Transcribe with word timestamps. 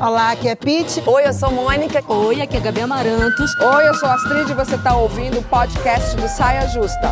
Olá, 0.00 0.32
aqui 0.32 0.48
é 0.48 0.54
Pete. 0.54 1.02
Oi, 1.06 1.26
eu 1.26 1.32
sou 1.32 1.50
Mônica. 1.52 2.02
Oi, 2.12 2.40
aqui 2.40 2.56
é 2.56 2.60
Gabi 2.60 2.80
Amarantos. 2.80 3.54
Oi, 3.60 3.88
eu 3.88 3.94
sou 3.94 4.08
Astrid 4.08 4.50
e 4.50 4.54
você 4.54 4.74
está 4.74 4.96
ouvindo 4.96 5.38
o 5.38 5.44
podcast 5.44 6.16
do 6.16 6.28
Saia 6.28 6.66
Justa. 6.68 7.08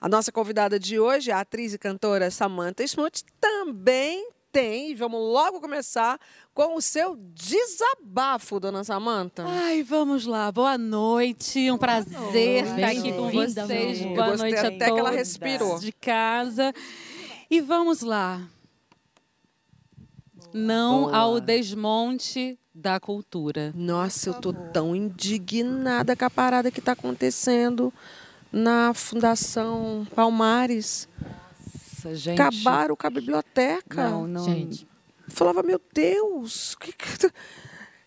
A 0.00 0.08
nossa 0.08 0.30
convidada 0.30 0.78
de 0.78 1.00
hoje, 1.00 1.30
a 1.30 1.40
atriz 1.40 1.72
e 1.72 1.78
cantora 1.78 2.30
Samantha 2.30 2.82
Smuts, 2.84 3.24
também 3.40 4.33
tem, 4.54 4.92
e 4.92 4.94
vamos 4.94 5.20
logo 5.20 5.60
começar 5.60 6.16
com 6.54 6.76
o 6.76 6.80
seu 6.80 7.16
desabafo, 7.34 8.60
dona 8.60 8.84
Samantha. 8.84 9.44
Ai, 9.44 9.82
vamos 9.82 10.26
lá. 10.26 10.52
Boa 10.52 10.78
noite. 10.78 11.68
Um 11.72 11.76
prazer 11.76 12.64
estar 12.64 12.86
aqui 12.86 13.12
com 13.12 13.30
vocês. 13.32 14.00
Boa 14.00 14.10
Eu 14.10 14.30
gostei 14.30 14.50
noite 14.52 14.64
a 14.64 14.68
até 14.68 14.92
que 14.92 14.98
ela 15.00 15.10
respirou. 15.10 15.80
de 15.80 15.90
casa. 15.90 16.72
E 17.50 17.60
vamos 17.60 18.02
lá. 18.02 18.42
Não 20.52 21.06
Boa. 21.06 21.16
ao 21.16 21.40
desmonte 21.40 22.56
da 22.72 23.00
cultura. 23.00 23.72
Nossa, 23.74 24.28
eu 24.30 24.34
tô 24.34 24.52
tão 24.52 24.94
indignada 24.94 26.14
com 26.14 26.26
a 26.26 26.30
parada 26.30 26.70
que 26.70 26.78
está 26.78 26.92
acontecendo 26.92 27.92
na 28.52 28.94
Fundação 28.94 30.06
Palmares. 30.14 31.08
Nossa, 32.04 32.16
gente. 32.16 32.40
Acabaram 32.40 32.94
com 32.94 33.06
a 33.06 33.10
biblioteca. 33.10 34.10
Não, 34.10 34.26
não. 34.26 34.44
Gente, 34.44 34.86
Falava, 35.28 35.62
meu 35.62 35.80
Deus, 35.92 36.74
que. 36.74 36.92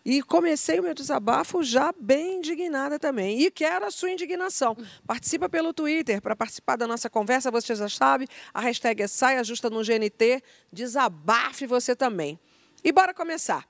E 0.06 0.24
comecei 0.24 0.80
o 0.80 0.84
meu 0.84 0.94
desabafo 0.94 1.62
já 1.62 1.94
bem 2.00 2.38
indignada 2.38 2.98
também. 2.98 3.42
E 3.42 3.52
quero 3.52 3.86
a 3.86 3.92
sua 3.92 4.10
indignação. 4.10 4.78
Participa 5.06 5.50
pelo 5.50 5.74
Twitter. 5.74 6.22
Para 6.22 6.34
participar 6.34 6.78
da 6.78 6.88
nossa 6.88 7.10
conversa, 7.10 7.52
você 7.52 7.76
já 7.76 7.90
sabe, 7.90 8.26
a 8.54 8.62
hashtag 8.62 9.04
é 9.04 9.08
Saia 9.08 9.44
Justa 9.44 9.70
no 9.70 9.84
GNT. 9.84 10.42
Desabafe 10.72 11.68
você 11.68 11.94
também. 11.94 12.40
E 12.86 12.92
bora 12.94 13.14
começar. 13.14 13.68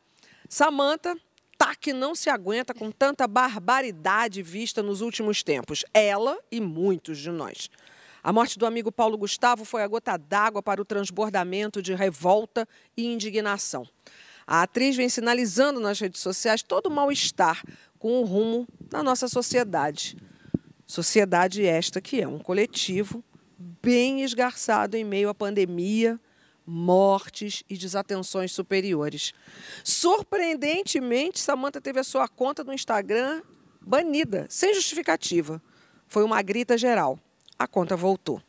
Samanta 0.48 1.18
tá 1.58 1.74
que 1.74 1.92
não 1.92 2.14
se 2.14 2.30
aguenta 2.30 2.72
com 2.72 2.92
tanta 2.92 3.28
barbaridade 3.28 4.44
vista 4.44 4.84
nos 4.84 5.02
últimos 5.02 5.42
tempos. 5.42 5.84
Ela 5.92 6.38
e 6.52 6.62
muitos 6.62 7.18
de 7.18 7.32
nós. 7.32 7.68
A 8.24 8.34
morte 8.34 8.58
do 8.58 8.66
amigo 8.66 8.92
Paulo 8.92 9.18
Gustavo 9.18 9.64
foi 9.64 9.84
a 9.84 9.88
gota 9.88 10.18
d'água 10.18 10.62
para 10.62 10.82
o 10.82 10.86
transbordamento 10.86 11.82
de 11.82 11.94
revolta 11.94 12.68
e 12.96 13.06
indignação. 13.06 13.88
A 14.46 14.62
atriz 14.62 14.96
vem 14.96 15.10
sinalizando 15.10 15.80
nas 15.80 16.00
redes 16.00 16.22
sociais 16.22 16.64
todo 16.64 16.88
o 16.88 16.92
mal-estar 16.92 17.64
com 18.00 18.22
o 18.22 18.24
rumo 18.24 18.68
da 18.80 19.04
nossa 19.04 19.28
sociedade. 19.28 20.18
Sociedade 20.86 21.66
esta 21.66 22.00
que 22.00 22.22
é 22.22 22.28
um 22.28 22.40
coletivo 22.40 23.24
bem 23.82 24.24
esgarçado 24.24 24.96
em 24.96 25.04
meio 25.04 25.30
à 25.30 25.36
pandemia, 25.36 26.20
mortes 26.66 27.64
e 27.70 27.78
desatenções 27.78 28.52
superiores. 28.52 29.34
Surpreendentemente, 29.84 31.40
Samantha 31.40 31.82
teve 31.82 32.00
a 32.00 32.04
sua 32.04 32.28
conta 32.28 32.64
no 32.64 32.74
Instagram 32.74 33.42
banida, 33.82 34.46
sem 34.50 34.74
justificativa. 34.74 35.62
Foi 36.08 36.24
uma 36.24 36.42
grita 36.42 36.78
geral. 36.78 37.20
A 37.58 37.68
conta 37.68 37.96
voltou. 37.96 38.42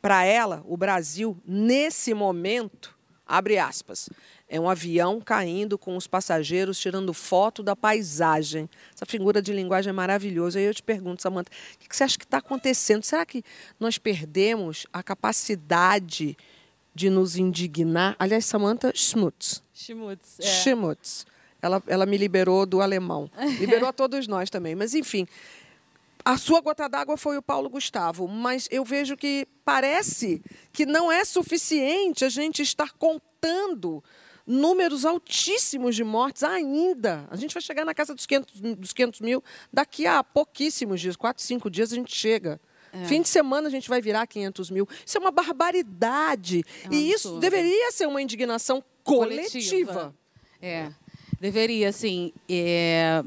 Para 0.00 0.24
ela, 0.24 0.62
o 0.66 0.76
Brasil, 0.76 1.36
nesse 1.44 2.14
momento, 2.14 2.96
abre 3.26 3.58
aspas, 3.58 4.08
é 4.48 4.58
um 4.58 4.68
avião 4.68 5.20
caindo 5.20 5.76
com 5.76 5.96
os 5.96 6.06
passageiros 6.06 6.78
tirando 6.78 7.12
foto 7.12 7.62
da 7.62 7.76
paisagem. 7.76 8.68
Essa 8.94 9.04
figura 9.04 9.42
de 9.42 9.52
linguagem 9.52 9.90
é 9.90 9.92
maravilhosa. 9.92 10.58
Aí 10.58 10.64
eu 10.64 10.72
te 10.72 10.82
pergunto, 10.82 11.20
Samantha, 11.20 11.50
o 11.74 11.78
que 11.78 11.94
você 11.94 12.04
acha 12.04 12.16
que 12.18 12.24
está 12.24 12.38
acontecendo? 12.38 13.02
Será 13.02 13.26
que 13.26 13.42
nós 13.78 13.98
perdemos 13.98 14.86
a 14.92 15.02
capacidade 15.02 16.36
de 16.94 17.10
nos 17.10 17.36
indignar? 17.36 18.16
Aliás, 18.18 18.46
Samantha 18.46 18.92
Schmutz. 18.94 19.62
Schmutz. 19.74 20.40
é. 20.40 20.42
Schmutz. 20.44 21.26
Ela, 21.60 21.82
ela 21.86 22.06
me 22.06 22.16
liberou 22.16 22.64
do 22.64 22.80
alemão. 22.80 23.28
Liberou 23.58 23.88
a 23.88 23.92
todos 23.92 24.26
nós 24.28 24.48
também. 24.48 24.74
Mas, 24.74 24.94
enfim, 24.94 25.26
a 26.28 26.36
sua 26.36 26.60
gota 26.60 26.86
d'água 26.90 27.16
foi 27.16 27.38
o 27.38 27.42
Paulo 27.42 27.70
Gustavo. 27.70 28.28
Mas 28.28 28.68
eu 28.70 28.84
vejo 28.84 29.16
que 29.16 29.48
parece 29.64 30.42
que 30.70 30.84
não 30.84 31.10
é 31.10 31.24
suficiente 31.24 32.22
a 32.22 32.28
gente 32.28 32.60
estar 32.60 32.92
contando 32.92 34.04
números 34.46 35.06
altíssimos 35.06 35.96
de 35.96 36.04
mortes 36.04 36.42
ainda. 36.42 37.26
A 37.30 37.36
gente 37.36 37.54
vai 37.54 37.62
chegar 37.62 37.82
na 37.82 37.94
casa 37.94 38.14
dos 38.14 38.26
500, 38.26 38.60
dos 38.76 38.92
500 38.92 39.20
mil 39.22 39.42
daqui 39.72 40.06
a 40.06 40.22
pouquíssimos 40.22 41.00
dias, 41.00 41.16
quatro, 41.16 41.42
cinco 41.42 41.70
dias 41.70 41.92
a 41.92 41.94
gente 41.94 42.14
chega. 42.14 42.60
Fim 43.06 43.22
de 43.22 43.28
semana 43.28 43.68
a 43.68 43.70
gente 43.70 43.88
vai 43.88 44.02
virar 44.02 44.26
500 44.26 44.70
mil. 44.70 44.86
Isso 45.06 45.16
é 45.16 45.20
uma 45.20 45.30
barbaridade. 45.30 46.62
É 46.84 46.88
um 46.88 46.92
e 46.92 47.10
isso 47.10 47.28
absurdo. 47.28 47.40
deveria 47.40 47.90
ser 47.90 48.06
uma 48.06 48.20
indignação 48.20 48.84
coletiva. 49.02 50.14
É, 50.60 50.90
deveria, 51.40 51.88
assim. 51.88 52.34
é, 52.50 53.22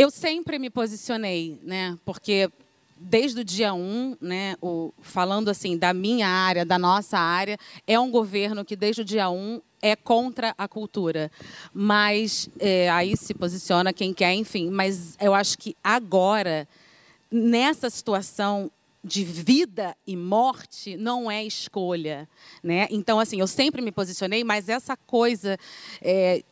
Eu 0.00 0.10
sempre 0.10 0.58
me 0.58 0.70
posicionei, 0.70 1.60
né? 1.62 1.94
Porque 2.06 2.50
desde 2.96 3.42
o 3.42 3.44
dia 3.44 3.74
1, 3.74 4.16
né, 4.18 4.56
o... 4.62 4.94
falando 5.02 5.50
assim 5.50 5.76
da 5.76 5.92
minha 5.92 6.26
área, 6.26 6.64
da 6.64 6.78
nossa 6.78 7.18
área, 7.18 7.58
é 7.86 8.00
um 8.00 8.10
governo 8.10 8.64
que 8.64 8.74
desde 8.74 9.02
o 9.02 9.04
dia 9.04 9.28
1 9.28 9.60
é 9.82 9.94
contra 9.94 10.54
a 10.56 10.66
cultura. 10.66 11.30
Mas 11.74 12.48
é, 12.58 12.88
aí 12.88 13.14
se 13.14 13.34
posiciona 13.34 13.92
quem 13.92 14.14
quer, 14.14 14.32
enfim. 14.32 14.70
Mas 14.70 15.18
eu 15.20 15.34
acho 15.34 15.58
que 15.58 15.76
agora, 15.84 16.66
nessa 17.30 17.90
situação 17.90 18.70
de 19.04 19.22
vida 19.22 19.94
e 20.06 20.16
morte 20.16 20.96
não 20.96 21.30
é 21.30 21.44
escolha, 21.44 22.26
né? 22.62 22.86
Então 22.90 23.20
assim, 23.20 23.38
eu 23.38 23.46
sempre 23.46 23.82
me 23.82 23.92
posicionei, 23.92 24.44
mas 24.44 24.70
essa 24.70 24.96
coisa 24.96 25.58
é, 26.00 26.42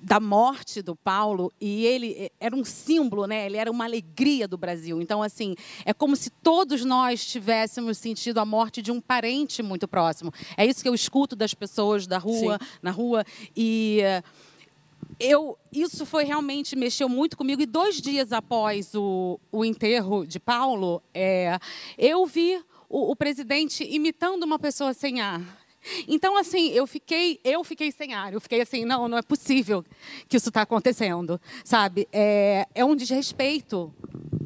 da 0.00 0.18
morte 0.18 0.80
do 0.80 0.96
Paulo 0.96 1.52
e 1.60 1.84
ele 1.84 2.14
é, 2.18 2.30
era 2.40 2.56
um 2.56 2.64
símbolo, 2.64 3.26
né? 3.26 3.46
Ele 3.46 3.56
era 3.56 3.70
uma 3.70 3.84
alegria 3.84 4.48
do 4.48 4.56
Brasil. 4.56 5.00
Então 5.00 5.22
assim, 5.22 5.54
é 5.84 5.92
como 5.92 6.16
se 6.16 6.30
todos 6.30 6.84
nós 6.84 7.24
tivéssemos 7.26 7.98
sentido 7.98 8.38
a 8.38 8.44
morte 8.44 8.80
de 8.80 8.90
um 8.90 9.00
parente 9.00 9.62
muito 9.62 9.86
próximo. 9.86 10.32
É 10.56 10.64
isso 10.64 10.82
que 10.82 10.88
eu 10.88 10.94
escuto 10.94 11.36
das 11.36 11.52
pessoas 11.52 12.06
da 12.06 12.18
rua, 12.18 12.58
na 12.82 12.90
rua 12.90 13.24
e 13.54 14.00
eh, 14.02 14.22
eu, 15.18 15.58
isso 15.70 16.06
foi 16.06 16.24
realmente 16.24 16.74
mexeu 16.74 17.08
muito 17.08 17.36
comigo. 17.36 17.60
E 17.60 17.66
dois 17.66 18.00
dias 18.00 18.32
após 18.32 18.94
o, 18.94 19.38
o 19.52 19.64
enterro 19.64 20.26
de 20.26 20.40
Paulo, 20.40 21.02
é, 21.12 21.58
eu 21.98 22.24
vi 22.26 22.56
o, 22.88 23.12
o 23.12 23.16
presidente 23.16 23.84
imitando 23.84 24.44
uma 24.44 24.58
pessoa 24.58 24.94
sem 24.94 25.20
ar. 25.20 25.59
Então, 26.06 26.36
assim, 26.36 26.70
eu 26.70 26.86
fiquei, 26.86 27.40
eu 27.44 27.64
fiquei 27.64 27.90
sem 27.90 28.14
ar. 28.14 28.32
Eu 28.32 28.40
fiquei 28.40 28.60
assim, 28.60 28.84
não, 28.84 29.08
não 29.08 29.18
é 29.18 29.22
possível 29.22 29.84
que 30.28 30.36
isso 30.36 30.48
está 30.48 30.62
acontecendo, 30.62 31.40
sabe? 31.64 32.08
É, 32.12 32.66
é 32.74 32.84
um 32.84 32.94
desrespeito 32.94 33.92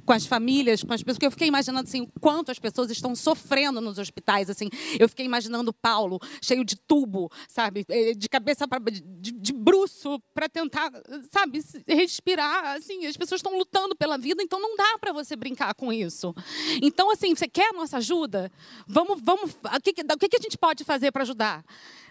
com 0.04 0.12
as 0.12 0.26
famílias, 0.26 0.82
com 0.82 0.92
as 0.92 1.02
pessoas. 1.02 1.16
Porque 1.16 1.26
eu 1.26 1.30
fiquei 1.30 1.48
imaginando 1.48 1.88
assim, 1.88 2.02
o 2.02 2.20
quanto 2.20 2.50
as 2.50 2.58
pessoas 2.58 2.90
estão 2.90 3.14
sofrendo 3.14 3.80
nos 3.80 3.98
hospitais. 3.98 4.50
Assim, 4.50 4.68
eu 4.98 5.08
fiquei 5.08 5.24
imaginando 5.24 5.72
Paulo 5.72 6.20
cheio 6.42 6.64
de 6.64 6.76
tubo, 6.76 7.30
sabe, 7.48 7.84
Eh, 7.88 8.14
de 8.14 8.28
cabeça 8.28 8.66
para 8.66 8.80
de, 8.90 9.32
de 9.32 9.52
bruço 9.52 10.20
para 10.34 10.48
tentar, 10.48 10.90
sabe, 11.30 11.62
respirar. 11.86 12.76
Assim, 12.76 13.06
as 13.06 13.16
pessoas 13.16 13.38
estão 13.38 13.56
lutando 13.56 13.94
pela 13.94 14.18
vida, 14.18 14.42
então 14.42 14.60
não 14.60 14.76
dá 14.76 14.98
para 14.98 15.12
você 15.12 15.36
brincar 15.36 15.74
com 15.74 15.92
isso. 15.92 16.34
Então, 16.82 17.10
assim, 17.10 17.34
você 17.34 17.46
quer 17.46 17.70
a 17.70 17.72
nossa 17.72 17.98
ajuda? 17.98 18.50
Vamos, 18.86 19.20
vamos. 19.22 19.52
O 19.52 19.80
que, 19.82 19.90
o 19.90 20.18
que 20.18 20.36
a 20.36 20.42
gente 20.42 20.58
pode 20.58 20.84
fazer 20.84 21.12
para 21.12 21.22
ajudar? 21.22 21.64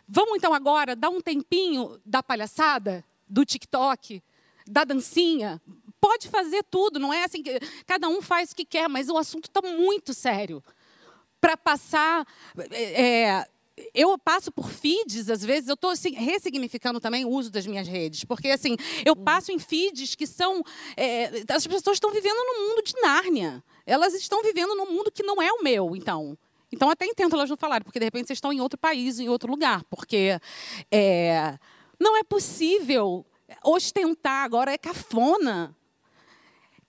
Vamos 0.08 0.36
então 0.38 0.54
agora 0.54 0.96
dar 0.96 1.10
um 1.10 1.22
tempinho 1.22 2.00
da 2.06 2.22
palhaçada, 2.22 3.04
do 3.28 3.46
TikTok, 3.46 4.22
da 4.68 4.84
dancinha. 4.84 5.62
Pode 6.04 6.28
fazer 6.28 6.66
tudo, 6.70 7.00
não 7.00 7.14
é 7.14 7.24
assim 7.24 7.42
que 7.42 7.58
cada 7.86 8.10
um 8.10 8.22
faz 8.22 8.52
o 8.52 8.56
que 8.58 8.66
quer, 8.66 8.90
mas 8.90 9.08
o 9.08 9.18
assunto 9.18 9.46
está 9.46 9.62
muito 9.62 10.14
sério. 10.14 10.62
Para 11.40 11.56
passar. 11.56 12.28
é, 12.72 13.48
eu 13.94 14.18
passo 14.18 14.52
por 14.52 14.70
feeds, 14.70 15.30
às 15.30 15.46
vezes, 15.46 15.70
eu 15.70 15.76
estou 15.76 15.94
ressignificando 16.18 17.00
também 17.00 17.24
o 17.24 17.30
uso 17.30 17.50
das 17.50 17.66
minhas 17.66 17.88
redes. 17.88 18.26
Porque, 18.26 18.50
assim, 18.50 18.76
eu 19.06 19.16
passo 19.16 19.54
em 19.54 19.58
feeds 19.58 20.14
que 20.14 20.28
são. 20.28 20.62
é, 20.98 21.46
as 21.48 21.66
pessoas 21.66 21.96
estão 21.96 22.12
vivendo 22.12 22.36
num 22.36 22.68
mundo 22.68 22.84
de 22.84 22.96
Nárnia. 23.02 23.64
Elas 23.86 24.14
estão 24.14 24.44
vivendo 24.44 24.76
num 24.76 24.92
mundo 24.92 25.10
que 25.10 25.24
não 25.24 25.42
é 25.42 25.54
o 25.54 25.64
meu, 25.64 25.96
então. 25.96 26.38
Então, 26.70 26.90
até 26.90 27.06
entendo 27.06 27.34
elas 27.34 27.50
não 27.50 27.56
falarem, 27.56 27.86
porque 27.86 28.00
de 28.00 28.04
repente 28.04 28.28
vocês 28.28 28.38
estão 28.38 28.52
em 28.52 28.60
outro 28.60 28.78
país, 28.78 29.22
em 29.22 29.30
outro 29.30 29.50
lugar. 29.50 29.86
Porque 29.86 30.38
é, 30.92 31.58
não 31.98 32.18
é 32.18 32.24
possível 32.24 33.26
ostentar, 33.64 34.44
agora 34.44 34.74
é 34.74 34.78
cafona. 34.78 35.74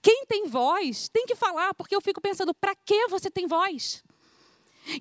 Quem 0.05 0.23
tem 0.27 0.45
voz 0.45 1.09
tem 1.09 1.25
que 1.25 1.33
falar, 1.33 1.73
porque 1.73 1.95
eu 1.95 1.99
fico 1.99 2.21
pensando, 2.21 2.53
para 2.53 2.75
que 2.75 3.07
você 3.07 3.31
tem 3.31 3.47
voz? 3.47 4.03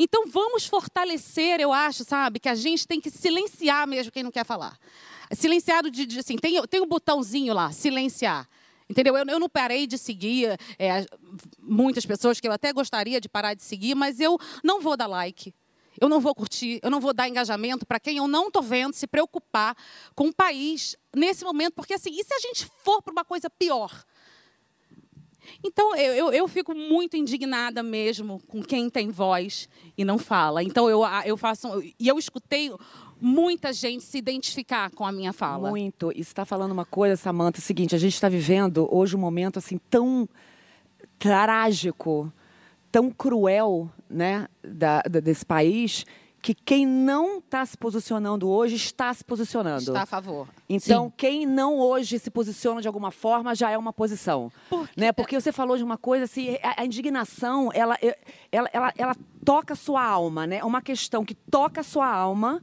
Então 0.00 0.26
vamos 0.28 0.64
fortalecer, 0.64 1.60
eu 1.60 1.74
acho, 1.74 2.04
sabe, 2.04 2.40
que 2.40 2.48
a 2.48 2.54
gente 2.54 2.88
tem 2.88 2.98
que 2.98 3.10
silenciar 3.10 3.86
mesmo 3.86 4.10
quem 4.10 4.22
não 4.22 4.30
quer 4.30 4.46
falar. 4.46 4.78
Silenciado 5.30 5.90
de, 5.90 6.06
de 6.06 6.20
assim, 6.20 6.36
tem, 6.36 6.66
tem 6.68 6.80
um 6.80 6.86
botãozinho 6.86 7.52
lá, 7.52 7.70
silenciar. 7.70 8.48
Entendeu? 8.88 9.14
Eu, 9.14 9.26
eu 9.26 9.38
não 9.38 9.46
parei 9.46 9.86
de 9.86 9.98
seguir 9.98 10.58
é, 10.78 11.04
muitas 11.58 12.06
pessoas 12.06 12.40
que 12.40 12.48
eu 12.48 12.52
até 12.52 12.72
gostaria 12.72 13.20
de 13.20 13.28
parar 13.28 13.52
de 13.52 13.62
seguir, 13.62 13.94
mas 13.94 14.20
eu 14.20 14.38
não 14.62 14.80
vou 14.80 14.96
dar 14.96 15.06
like. 15.06 15.54
Eu 16.00 16.08
não 16.08 16.18
vou 16.18 16.34
curtir, 16.34 16.80
eu 16.82 16.90
não 16.90 16.98
vou 16.98 17.12
dar 17.12 17.28
engajamento 17.28 17.84
para 17.84 18.00
quem 18.00 18.16
eu 18.16 18.26
não 18.26 18.46
estou 18.46 18.62
vendo 18.62 18.94
se 18.94 19.06
preocupar 19.06 19.76
com 20.14 20.28
o 20.28 20.34
país 20.34 20.96
nesse 21.14 21.44
momento, 21.44 21.74
porque 21.74 21.92
assim, 21.92 22.10
e 22.10 22.24
se 22.24 22.32
a 22.32 22.38
gente 22.38 22.66
for 22.82 23.02
para 23.02 23.12
uma 23.12 23.24
coisa 23.24 23.50
pior? 23.50 23.92
Então, 25.62 25.94
eu, 25.96 26.32
eu, 26.32 26.48
fico 26.48 26.74
muito 26.74 27.16
indignada 27.16 27.82
mesmo 27.82 28.40
com 28.46 28.62
quem 28.62 28.88
tem 28.88 29.10
voz 29.10 29.68
e 29.96 30.04
não 30.04 30.18
fala. 30.18 30.62
Então, 30.62 30.88
eu, 30.88 31.02
eu 31.24 31.36
faço. 31.36 31.68
E 31.98 32.08
eu 32.08 32.18
escutei 32.18 32.72
muita 33.20 33.72
gente 33.72 34.04
se 34.04 34.18
identificar 34.18 34.90
com 34.90 35.04
a 35.04 35.12
minha 35.12 35.32
fala. 35.32 35.70
Muito. 35.70 36.10
E 36.12 36.24
você 36.24 36.30
está 36.30 36.44
falando 36.44 36.72
uma 36.72 36.84
coisa, 36.84 37.16
Samanta, 37.16 37.58
é 37.58 37.60
o 37.60 37.62
seguinte: 37.62 37.94
a 37.94 37.98
gente 37.98 38.14
está 38.14 38.28
vivendo 38.28 38.88
hoje 38.90 39.16
um 39.16 39.20
momento 39.20 39.58
assim 39.58 39.78
tão 39.90 40.28
trágico, 41.18 42.32
tão 42.90 43.10
cruel, 43.10 43.90
né, 44.08 44.48
da, 44.62 45.02
da 45.02 45.20
desse 45.20 45.44
país 45.44 46.04
que 46.44 46.52
quem 46.52 46.86
não 46.86 47.38
está 47.38 47.64
se 47.64 47.74
posicionando 47.74 48.46
hoje 48.50 48.76
está 48.76 49.14
se 49.14 49.24
posicionando. 49.24 49.80
Está 49.80 50.02
a 50.02 50.06
favor. 50.06 50.46
Então, 50.68 51.06
Sim. 51.06 51.12
quem 51.16 51.46
não 51.46 51.78
hoje 51.78 52.18
se 52.18 52.30
posiciona 52.30 52.82
de 52.82 52.86
alguma 52.86 53.10
forma 53.10 53.54
já 53.54 53.70
é 53.70 53.78
uma 53.78 53.94
posição. 53.94 54.52
Por 54.68 54.86
né? 54.94 55.10
Porque 55.10 55.40
você 55.40 55.50
falou 55.50 55.78
de 55.78 55.82
uma 55.82 55.96
coisa 55.96 56.26
assim, 56.26 56.58
a, 56.62 56.84
indignação, 56.84 57.70
ela, 57.72 57.96
ela, 58.52 58.68
ela, 58.74 58.92
ela 58.94 59.16
toca 59.42 59.72
a 59.72 59.76
sua 59.76 60.04
alma, 60.04 60.46
né? 60.46 60.58
É 60.58 60.64
uma 60.66 60.82
questão 60.82 61.24
que 61.24 61.34
toca 61.34 61.80
a 61.80 61.84
sua 61.84 62.06
alma 62.06 62.62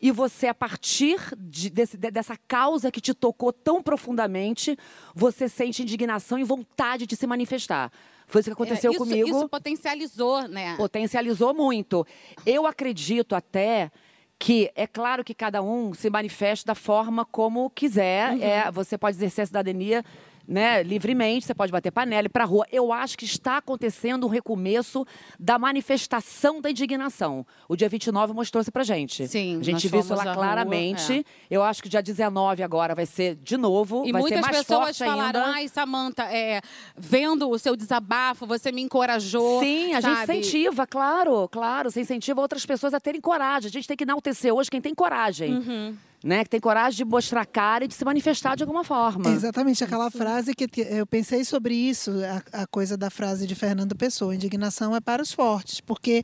e 0.00 0.10
você, 0.10 0.46
a 0.46 0.54
partir 0.54 1.20
de, 1.36 1.68
desse, 1.68 1.98
dessa 1.98 2.34
causa 2.48 2.90
que 2.90 3.00
te 3.00 3.12
tocou 3.12 3.52
tão 3.52 3.82
profundamente, 3.82 4.74
você 5.14 5.50
sente 5.50 5.82
indignação 5.82 6.38
e 6.38 6.44
vontade 6.44 7.06
de 7.06 7.14
se 7.14 7.26
manifestar. 7.26 7.92
Foi 8.28 8.40
isso 8.40 8.50
que 8.50 8.52
aconteceu 8.54 8.90
é, 8.90 8.94
isso, 8.94 9.04
comigo. 9.04 9.28
Isso 9.28 9.48
potencializou, 9.48 10.46
né? 10.46 10.76
Potencializou 10.76 11.54
muito. 11.54 12.06
Eu 12.46 12.66
acredito 12.66 13.34
até 13.34 13.90
que 14.38 14.70
é 14.76 14.86
claro 14.86 15.24
que 15.24 15.34
cada 15.34 15.60
um 15.62 15.92
se 15.92 16.08
manifesta 16.08 16.66
da 16.66 16.74
forma 16.74 17.24
como 17.24 17.68
quiser. 17.70 18.32
Uhum. 18.34 18.42
É, 18.42 18.70
você 18.70 18.96
pode 18.96 19.16
exercer 19.16 19.42
a 19.42 19.46
cidadania 19.46 20.04
né, 20.48 20.82
livremente, 20.82 21.44
você 21.44 21.54
pode 21.54 21.70
bater 21.70 21.92
panela 21.92 22.26
e 22.26 22.28
para 22.30 22.44
a 22.44 22.46
rua. 22.46 22.66
Eu 22.72 22.90
acho 22.90 23.18
que 23.18 23.26
está 23.26 23.58
acontecendo 23.58 24.26
um 24.26 24.30
recomeço 24.30 25.06
da 25.38 25.58
manifestação 25.58 26.58
da 26.58 26.70
indignação. 26.70 27.46
O 27.68 27.76
dia 27.76 27.86
29 27.86 28.32
mostrou 28.32 28.62
isso 28.62 28.72
para 28.72 28.82
gente. 28.82 29.28
Sim, 29.28 29.58
a 29.60 29.62
gente 29.62 29.86
viu 29.88 30.00
isso 30.00 30.14
lá 30.14 30.32
claramente. 30.32 31.12
Rua, 31.12 31.20
é. 31.20 31.24
Eu 31.50 31.62
acho 31.62 31.82
que 31.82 31.88
o 31.88 31.90
dia 31.90 32.02
19 32.02 32.62
agora 32.62 32.94
vai 32.94 33.04
ser 33.04 33.36
de 33.36 33.58
novo, 33.58 34.06
e 34.06 34.12
vai 34.12 34.22
ser 34.22 34.40
mais 34.40 34.56
pessoas 34.56 34.96
forte 34.96 35.04
falaram, 35.04 35.44
ainda. 35.44 35.52
ai, 35.52 35.68
Samanta, 35.68 36.22
é, 36.24 36.62
vendo 36.96 37.50
o 37.50 37.58
seu 37.58 37.76
desabafo, 37.76 38.46
você 38.46 38.72
me 38.72 38.80
encorajou. 38.80 39.60
Sim, 39.60 39.92
a 39.92 40.00
sabe? 40.00 40.14
gente 40.14 40.38
incentiva, 40.38 40.86
claro, 40.86 41.46
claro. 41.48 41.90
Você 41.90 42.00
incentiva 42.00 42.40
outras 42.40 42.64
pessoas 42.64 42.94
a 42.94 43.00
terem 43.00 43.20
coragem. 43.20 43.68
A 43.68 43.72
gente 43.72 43.86
tem 43.86 43.96
que 43.96 44.04
enaltecer 44.04 44.54
hoje 44.54 44.70
quem 44.70 44.80
tem 44.80 44.94
coragem. 44.94 45.52
Uhum 45.52 46.08
né? 46.22 46.44
Que 46.44 46.50
tem 46.50 46.60
coragem 46.60 46.98
de 46.98 47.04
mostrar 47.04 47.42
a 47.42 47.46
cara 47.46 47.84
e 47.84 47.88
de 47.88 47.94
se 47.94 48.04
manifestar 48.04 48.56
de 48.56 48.62
alguma 48.62 48.84
forma. 48.84 49.30
Exatamente, 49.30 49.84
aquela 49.84 50.08
isso. 50.08 50.18
frase 50.18 50.54
que 50.54 50.68
eu 50.90 51.06
pensei 51.06 51.44
sobre 51.44 51.74
isso, 51.74 52.10
a, 52.52 52.62
a, 52.62 52.66
coisa 52.66 52.96
da 52.96 53.10
frase 53.10 53.46
de 53.46 53.54
Fernando 53.54 53.94
Pessoa, 53.96 54.34
indignação 54.34 54.94
é 54.94 55.00
para 55.00 55.22
os 55.22 55.32
fortes, 55.32 55.80
porque 55.80 56.22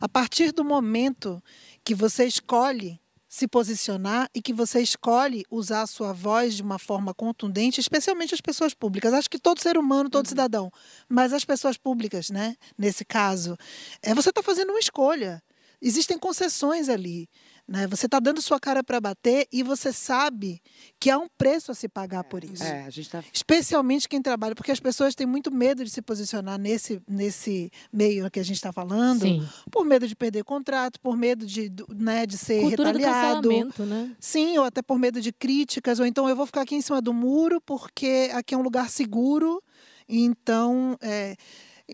a 0.00 0.08
partir 0.08 0.52
do 0.52 0.64
momento 0.64 1.42
que 1.84 1.94
você 1.94 2.24
escolhe 2.24 3.00
se 3.28 3.46
posicionar 3.46 4.30
e 4.34 4.40
que 4.40 4.52
você 4.52 4.80
escolhe 4.80 5.44
usar 5.50 5.82
a 5.82 5.86
sua 5.86 6.12
voz 6.12 6.54
de 6.54 6.62
uma 6.62 6.78
forma 6.78 7.12
contundente, 7.12 7.80
especialmente 7.80 8.32
as 8.32 8.40
pessoas 8.40 8.72
públicas. 8.72 9.12
Acho 9.12 9.28
que 9.28 9.38
todo 9.38 9.60
ser 9.60 9.76
humano, 9.76 10.08
todo 10.08 10.24
uhum. 10.24 10.30
cidadão, 10.30 10.70
mas 11.06 11.34
as 11.34 11.44
pessoas 11.44 11.76
públicas, 11.76 12.30
né? 12.30 12.56
Nesse 12.78 13.04
caso, 13.04 13.56
é 14.02 14.14
você 14.14 14.30
está 14.30 14.42
fazendo 14.42 14.70
uma 14.70 14.78
escolha. 14.78 15.42
Existem 15.82 16.18
concessões 16.18 16.88
ali. 16.88 17.28
Né? 17.68 17.86
Você 17.88 18.06
está 18.06 18.20
dando 18.20 18.40
sua 18.40 18.60
cara 18.60 18.84
para 18.84 19.00
bater 19.00 19.48
e 19.52 19.64
você 19.64 19.92
sabe 19.92 20.62
que 21.00 21.10
há 21.10 21.18
um 21.18 21.26
preço 21.36 21.72
a 21.72 21.74
se 21.74 21.88
pagar 21.88 22.22
por 22.22 22.44
isso. 22.44 22.62
É, 22.62 22.84
a 22.84 22.90
gente 22.90 23.10
tá... 23.10 23.24
Especialmente 23.32 24.08
quem 24.08 24.22
trabalha, 24.22 24.54
porque 24.54 24.70
as 24.70 24.78
pessoas 24.78 25.16
têm 25.16 25.26
muito 25.26 25.50
medo 25.50 25.84
de 25.84 25.90
se 25.90 26.00
posicionar 26.00 26.60
nesse, 26.60 27.02
nesse 27.08 27.70
meio 27.92 28.30
que 28.30 28.38
a 28.38 28.44
gente 28.44 28.56
está 28.56 28.72
falando, 28.72 29.22
Sim. 29.22 29.46
por 29.68 29.84
medo 29.84 30.06
de 30.06 30.14
perder 30.14 30.44
contrato, 30.44 31.00
por 31.00 31.16
medo 31.16 31.44
de, 31.44 31.72
né, 31.88 32.24
de 32.24 32.38
ser 32.38 32.62
Cultura 32.62 32.92
retaliado. 32.92 33.48
Do 33.48 33.86
né? 33.86 34.14
Sim, 34.20 34.58
ou 34.58 34.64
até 34.64 34.80
por 34.80 34.96
medo 34.96 35.20
de 35.20 35.32
críticas, 35.32 35.98
ou 35.98 36.06
então 36.06 36.28
eu 36.28 36.36
vou 36.36 36.46
ficar 36.46 36.60
aqui 36.60 36.76
em 36.76 36.80
cima 36.80 37.02
do 37.02 37.12
muro 37.12 37.60
porque 37.60 38.30
aqui 38.32 38.54
é 38.54 38.58
um 38.58 38.62
lugar 38.62 38.88
seguro. 38.88 39.60
Então, 40.08 40.96
é, 41.00 41.34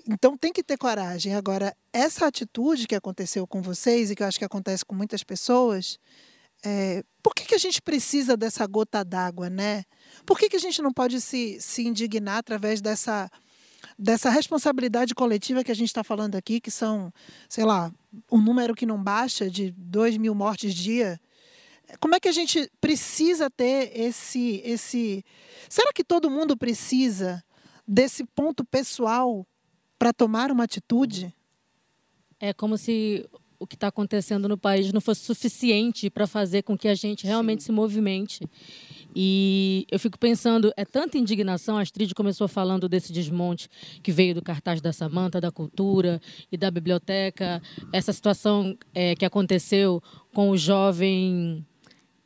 então 0.08 0.36
tem 0.36 0.52
que 0.52 0.62
ter 0.62 0.78
coragem. 0.78 1.34
Agora, 1.34 1.76
essa 1.92 2.26
atitude 2.26 2.86
que 2.86 2.94
aconteceu 2.94 3.46
com 3.46 3.60
vocês 3.60 4.10
e 4.10 4.16
que 4.16 4.22
eu 4.22 4.26
acho 4.26 4.38
que 4.38 4.44
acontece 4.44 4.84
com 4.84 4.94
muitas 4.94 5.22
pessoas, 5.22 5.98
é, 6.64 7.02
por 7.22 7.34
que, 7.34 7.44
que 7.44 7.54
a 7.54 7.58
gente 7.58 7.82
precisa 7.82 8.36
dessa 8.36 8.66
gota 8.66 9.04
d'água, 9.04 9.50
né? 9.50 9.84
Por 10.24 10.38
que, 10.38 10.48
que 10.48 10.56
a 10.56 10.60
gente 10.60 10.80
não 10.80 10.92
pode 10.92 11.20
se, 11.20 11.60
se 11.60 11.86
indignar 11.86 12.38
através 12.38 12.80
dessa, 12.80 13.30
dessa 13.98 14.30
responsabilidade 14.30 15.14
coletiva 15.14 15.62
que 15.62 15.72
a 15.72 15.74
gente 15.74 15.88
está 15.88 16.02
falando 16.02 16.36
aqui, 16.36 16.60
que 16.60 16.70
são, 16.70 17.12
sei 17.48 17.64
lá, 17.64 17.92
um 18.30 18.40
número 18.40 18.74
que 18.74 18.86
não 18.86 19.02
baixa 19.02 19.50
de 19.50 19.72
2 19.72 20.16
mil 20.16 20.34
mortes 20.34 20.74
dia? 20.74 21.20
Como 22.00 22.14
é 22.14 22.20
que 22.20 22.28
a 22.28 22.32
gente 22.32 22.70
precisa 22.80 23.50
ter 23.50 23.90
esse, 23.94 24.62
esse. 24.64 25.24
Será 25.68 25.92
que 25.92 26.02
todo 26.02 26.30
mundo 26.30 26.56
precisa 26.56 27.44
desse 27.86 28.24
ponto 28.24 28.64
pessoal 28.64 29.46
para 30.02 30.12
tomar 30.12 30.50
uma 30.50 30.64
atitude? 30.64 31.32
É 32.40 32.52
como 32.52 32.76
se 32.76 33.24
o 33.56 33.64
que 33.64 33.76
está 33.76 33.86
acontecendo 33.86 34.48
no 34.48 34.58
país 34.58 34.92
não 34.92 35.00
fosse 35.00 35.20
suficiente 35.20 36.10
para 36.10 36.26
fazer 36.26 36.62
com 36.62 36.76
que 36.76 36.88
a 36.88 36.94
gente 36.96 37.24
realmente 37.24 37.62
Sim. 37.62 37.66
se 37.66 37.72
movimente. 37.72 38.40
E 39.14 39.86
eu 39.88 40.00
fico 40.00 40.18
pensando, 40.18 40.72
é 40.76 40.84
tanta 40.84 41.16
indignação, 41.16 41.78
a 41.78 41.82
Astrid 41.82 42.12
começou 42.14 42.48
falando 42.48 42.88
desse 42.88 43.12
desmonte 43.12 43.68
que 44.02 44.10
veio 44.10 44.34
do 44.34 44.42
cartaz 44.42 44.80
da 44.80 44.92
Samanta, 44.92 45.40
da 45.40 45.52
cultura 45.52 46.20
e 46.50 46.56
da 46.56 46.68
biblioteca, 46.68 47.62
essa 47.92 48.12
situação 48.12 48.76
é, 48.92 49.14
que 49.14 49.24
aconteceu 49.24 50.02
com 50.34 50.50
o 50.50 50.56
jovem 50.56 51.64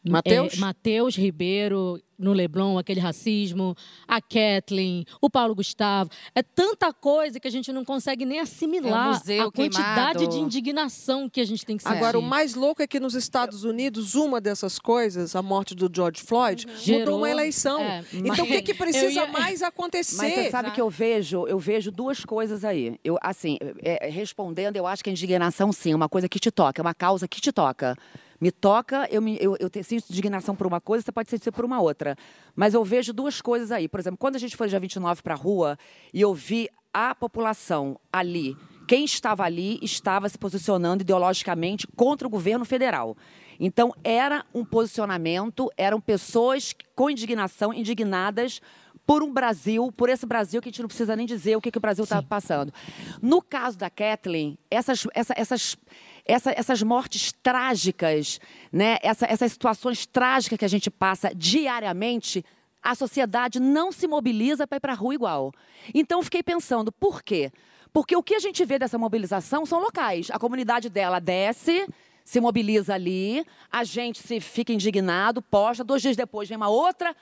Mateus? 0.02 0.55
É, 0.55 0.56
Mateus 0.56 1.17
Ribeiro, 1.17 2.00
no 2.18 2.32
Leblon, 2.32 2.78
aquele 2.78 3.00
racismo, 3.00 3.76
a 4.06 4.20
Kathleen, 4.20 5.04
o 5.20 5.28
Paulo 5.28 5.54
Gustavo. 5.54 6.10
É 6.34 6.42
tanta 6.42 6.92
coisa 6.92 7.38
que 7.38 7.48
a 7.48 7.50
gente 7.50 7.72
não 7.72 7.84
consegue 7.84 8.24
nem 8.24 8.40
assimilar 8.40 9.22
é 9.28 9.40
a 9.40 9.50
quantidade 9.50 10.18
queimado. 10.18 10.28
de 10.28 10.38
indignação 10.38 11.28
que 11.28 11.40
a 11.40 11.44
gente 11.44 11.64
tem 11.64 11.76
que 11.76 11.82
sentir. 11.82 11.96
Agora, 11.96 12.18
o 12.18 12.22
mais 12.22 12.55
louco 12.55 12.82
é 12.82 12.86
que 12.86 12.98
nos 13.00 13.14
Estados 13.14 13.64
Unidos, 13.64 14.14
uma 14.14 14.41
dessas 14.41 14.79
coisas, 14.79 15.34
a 15.36 15.43
morte 15.43 15.74
do 15.74 15.91
George 15.94 16.22
Floyd, 16.22 16.67
uhum. 16.67 16.72
mudou 16.72 16.84
Gerou, 16.84 17.19
uma 17.19 17.31
eleição. 17.31 17.81
É, 17.81 18.05
então, 18.12 18.44
o 18.44 18.48
que, 18.48 18.62
que 18.62 18.74
precisa 18.74 19.20
ia... 19.20 19.26
mais 19.32 19.62
acontecer? 19.62 20.17
Mas 20.17 20.34
você 20.34 20.50
sabe 20.50 20.70
que 20.70 20.81
eu 20.81 20.91
vejo, 20.91 21.46
eu 21.46 21.58
vejo 21.58 21.91
duas 21.91 22.24
coisas 22.24 22.64
aí. 22.64 22.98
Eu, 23.05 23.19
assim, 23.20 23.58
é, 23.82 24.08
respondendo, 24.08 24.76
eu 24.76 24.86
acho 24.86 25.02
que 25.02 25.10
a 25.10 25.12
indignação, 25.12 25.72
sim, 25.72 25.93
é 25.93 25.96
uma 25.96 26.08
coisa 26.08 26.29
que 26.29 26.38
te 26.38 26.50
toca, 26.50 26.81
é 26.81 26.82
uma 26.82 26.94
causa 26.94 27.29
que 27.29 27.41
te 27.41 27.52
toca 27.52 27.96
me 28.40 28.50
toca, 28.50 29.08
eu, 29.10 29.22
me, 29.22 29.38
eu, 29.40 29.56
eu 29.58 29.70
sinto 29.82 30.10
indignação 30.10 30.55
por 30.55 30.66
uma 30.66 30.81
coisa, 30.81 31.05
você 31.05 31.12
pode 31.12 31.31
sentir 31.31 31.50
por 31.50 31.64
uma 31.64 31.81
outra. 31.81 32.16
Mas 32.55 32.74
eu 32.74 32.84
vejo 32.84 33.12
duas 33.12 33.40
coisas 33.40 33.72
aí. 33.72 33.88
Por 33.88 34.00
exemplo, 34.00 34.19
quando 34.19 34.36
a 34.36 34.38
gente 34.38 34.56
foi 34.56 34.69
dia 34.69 34.81
29 34.81 35.22
para 35.22 35.34
a 35.34 35.36
rua 35.36 35.78
e 36.12 36.20
eu 36.20 36.34
vi 36.34 36.69
a 36.93 37.14
população 37.14 37.98
ali, 38.12 38.56
quem 38.86 39.05
estava 39.05 39.44
ali 39.44 39.78
estava 39.82 40.28
se 40.28 40.38
posicionando 40.38 41.02
ideologicamente 41.02 41.86
contra 41.96 42.26
o 42.26 42.31
governo 42.31 42.64
federal. 42.64 43.16
Então, 43.58 43.93
era 44.05 44.44
um 44.55 44.64
posicionamento, 44.64 45.70
eram 45.76 46.00
pessoas 46.00 46.74
com 46.94 47.10
indignação, 47.10 47.72
indignadas 47.72 48.60
por 49.06 49.22
um 49.22 49.32
Brasil, 49.32 49.93
por 49.93 50.08
esse 50.08 50.26
Brasil 50.26 50.60
que 50.60 50.69
a 50.69 50.70
gente 50.70 50.82
não 50.82 50.88
precisa 50.88 51.14
nem 51.14 51.26
dizer 51.26 51.56
o 51.56 51.60
que, 51.60 51.70
que 51.70 51.78
o 51.78 51.81
Brasil 51.81 52.05
está 52.05 52.20
passando. 52.22 52.72
No 53.22 53.40
caso 53.40 53.78
da 53.78 53.88
Kathleen, 53.88 54.58
essas, 54.70 55.06
essa, 55.14 55.32
essas, 55.36 55.76
essa, 56.26 56.52
essas 56.52 56.82
mortes 56.82 57.32
trágicas, 57.42 58.40
né? 58.72 58.98
Essa, 59.02 59.26
essas 59.26 59.52
situações 59.52 60.06
trágicas 60.06 60.58
que 60.58 60.64
a 60.64 60.68
gente 60.68 60.90
passa 60.90 61.32
diariamente, 61.34 62.44
a 62.82 62.94
sociedade 62.94 63.60
não 63.60 63.90
se 63.92 64.06
mobiliza 64.06 64.66
para 64.66 64.76
ir 64.76 64.80
para 64.80 64.92
a 64.92 64.96
rua 64.96 65.14
igual. 65.14 65.52
Então, 65.94 66.22
fiquei 66.22 66.42
pensando, 66.42 66.90
por 66.92 67.22
quê? 67.22 67.50
Porque 67.92 68.16
o 68.16 68.22
que 68.22 68.34
a 68.34 68.40
gente 68.40 68.64
vê 68.64 68.78
dessa 68.78 68.98
mobilização 68.98 69.64
são 69.64 69.80
locais. 69.80 70.30
A 70.30 70.38
comunidade 70.38 70.90
dela 70.90 71.18
desce, 71.18 71.88
se 72.24 72.40
mobiliza 72.40 72.92
ali, 72.92 73.44
a 73.70 73.84
gente 73.84 74.20
se 74.20 74.40
fica 74.40 74.72
indignado, 74.72 75.40
posta, 75.40 75.84
dois 75.84 76.02
dias 76.02 76.16
depois 76.16 76.48
vem 76.48 76.56
uma 76.56 76.68
outra 76.68 77.14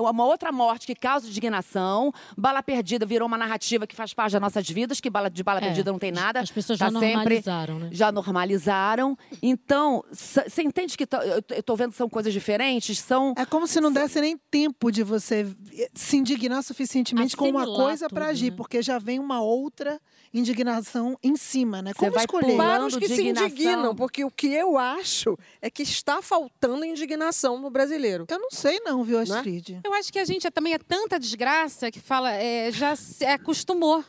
uma 0.00 0.24
outra 0.24 0.52
morte 0.52 0.86
que 0.86 0.94
causa 0.94 1.26
indignação. 1.26 2.12
Bala 2.36 2.62
perdida 2.62 3.04
virou 3.04 3.26
uma 3.26 3.38
narrativa 3.38 3.86
que 3.86 3.94
faz 3.94 4.14
parte 4.14 4.32
das 4.32 4.40
nossas 4.40 4.68
vidas, 4.68 5.00
que 5.00 5.10
bala, 5.10 5.30
de 5.30 5.42
bala 5.42 5.58
é, 5.58 5.62
perdida 5.62 5.90
não 5.90 5.98
tem 5.98 6.12
nada. 6.12 6.40
As 6.40 6.50
pessoas 6.50 6.78
tá 6.78 6.86
já 6.86 6.90
normalizaram, 6.90 7.74
sempre, 7.74 7.90
né? 7.90 7.94
Já 7.94 8.12
normalizaram. 8.12 9.16
Então, 9.42 10.04
você 10.10 10.62
entende 10.62 10.96
que 10.96 11.04
eu 11.04 11.58
estou 11.58 11.76
vendo 11.76 11.90
que 11.90 11.96
são 11.96 12.08
coisas 12.08 12.32
diferentes? 12.32 12.98
São. 12.98 13.34
É 13.36 13.44
como 13.44 13.66
se 13.66 13.80
não 13.80 13.92
desse 13.92 14.20
nem 14.20 14.36
tempo 14.50 14.90
de 14.90 15.02
você 15.02 15.46
se 15.94 16.16
indignar 16.16 16.62
suficientemente 16.62 17.34
Assimilar 17.34 17.66
com 17.66 17.72
uma 17.72 17.84
coisa 17.84 18.08
para 18.08 18.26
agir, 18.26 18.50
né? 18.50 18.56
porque 18.56 18.82
já 18.82 18.98
vem 18.98 19.18
uma 19.18 19.40
outra 19.40 20.00
indignação 20.32 21.18
em 21.22 21.36
cima, 21.36 21.82
né? 21.82 21.92
Como 21.94 22.10
vai 22.10 22.24
escolher? 22.24 22.56
Para 22.56 22.86
os 22.86 22.96
que 22.96 23.08
se 23.08 23.28
indignam, 23.28 23.94
porque 23.94 24.24
o 24.24 24.30
que 24.30 24.48
eu 24.48 24.78
acho 24.78 25.38
é 25.60 25.70
que 25.70 25.82
está 25.82 26.22
faltando 26.22 26.84
indignação 26.84 27.58
no 27.60 27.70
brasileiro. 27.70 28.26
Eu 28.28 28.38
não 28.38 28.50
sei 28.50 28.80
não, 28.80 29.04
viu, 29.04 29.18
é? 29.18 29.22
Astrid? 29.22 29.80
Eu 29.84 29.92
acho 29.94 30.12
que 30.12 30.18
a 30.18 30.24
gente 30.24 30.46
é, 30.46 30.50
também 30.50 30.72
é 30.72 30.78
tanta 30.78 31.18
desgraça 31.18 31.90
que 31.90 32.00
fala, 32.00 32.32
é, 32.32 32.70
já 32.72 32.96
se 32.96 33.24
acostumou. 33.24 34.04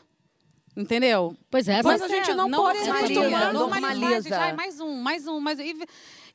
Entendeu? 0.76 1.38
Pois 1.52 1.68
é, 1.68 1.84
Mas 1.84 2.02
a 2.02 2.08
gente 2.08 2.34
não 2.34 2.50
pode 2.50 2.80
se 2.80 2.90
acostumar. 2.90 3.54
Normaliza. 3.54 4.30
Já, 4.30 4.48
é 4.48 4.54
mais 4.54 4.80
um, 4.80 4.96
mais 4.96 5.28
um, 5.28 5.40
mais 5.40 5.60
um. 5.60 5.62
E, 5.62 5.86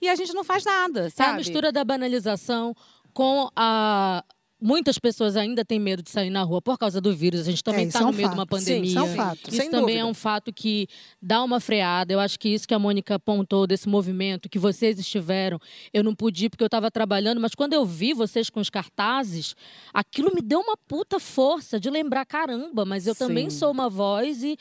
e 0.03 0.09
a 0.09 0.15
gente 0.15 0.33
não 0.33 0.45
faz 0.45 0.65
nada, 0.65 1.07
É 1.07 1.11
sabe? 1.11 1.31
a 1.31 1.35
mistura 1.35 1.73
da 1.73 1.83
banalização 1.85 2.73
com 3.13 3.51
a. 3.57 4.23
Muitas 4.61 4.99
pessoas 4.99 5.37
ainda 5.37 5.65
têm 5.65 5.79
medo 5.79 6.03
de 6.03 6.11
sair 6.11 6.31
na 6.31 6.43
rua 6.43 6.61
por 6.61 6.77
causa 6.77 7.01
do 7.01 7.15
vírus. 7.15 7.43
A 7.43 7.45
gente 7.51 7.63
também 7.63 7.85
É, 7.85 7.89
está 7.89 8.01
isso 8.01 8.09
é 8.09 8.11
no 8.11 8.17
meio 8.17 8.29
de 8.29 8.35
uma 8.35 8.45
fato. 8.47 8.59
Sim, 8.59 8.65
pandemia. 8.67 8.89
isso 8.91 8.99
é 8.99 9.03
um 9.03 9.15
fato. 9.15 9.39
Isso 9.49 9.57
Sem 9.57 9.71
também 9.71 9.81
dúvida. 9.83 9.99
é 10.01 10.05
um 10.05 10.15
fato 10.15 10.53
que 10.53 10.89
dá 11.23 11.45
uma 11.45 11.61
freada. 11.61 12.13
Eu 12.13 12.19
acho 12.19 12.39
que 12.41 12.49
isso 12.49 12.67
que 12.67 12.75
a 12.75 12.79
Mônica 12.79 13.15
apontou 13.15 13.67
desse 13.69 13.89
movimento, 13.89 14.49
que 14.49 14.59
vocês 14.59 14.99
estiveram, 14.99 15.61
eu 15.95 16.03
não 16.03 16.13
pude 16.15 16.47
ir 16.47 16.51
porque 16.51 16.65
eu 16.65 16.67
estava 16.67 16.91
trabalhando, 16.91 17.41
mas 17.41 17.55
quando 17.55 17.73
eu 17.73 17.85
vi 17.87 18.13
vocês 18.13 18.51
com 18.51 18.59
os 18.59 18.69
cartazes, 18.69 19.55
aquilo 19.95 20.35
me 20.35 20.43
deu 20.43 20.59
uma 20.61 20.77
puta 20.77 21.21
força 21.21 21.79
de 21.79 21.89
lembrar, 21.89 22.25
caramba, 22.27 22.85
mas 22.85 23.07
eu 23.07 23.15
também 23.15 23.49
Sim. 23.51 23.59
sou 23.59 23.71
uma 23.71 23.89
voz 23.89 24.43
e 24.43 24.59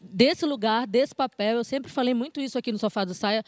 desse 0.00 0.46
lugar, 0.46 0.86
desse 0.86 1.14
papel, 1.14 1.58
eu 1.58 1.64
sempre 1.64 1.90
falei 1.92 2.14
muito 2.14 2.40
isso 2.40 2.56
aqui 2.58 2.72
no 2.72 2.78
Sofá 2.78 3.04
do 3.04 3.12
Saia. 3.14 3.44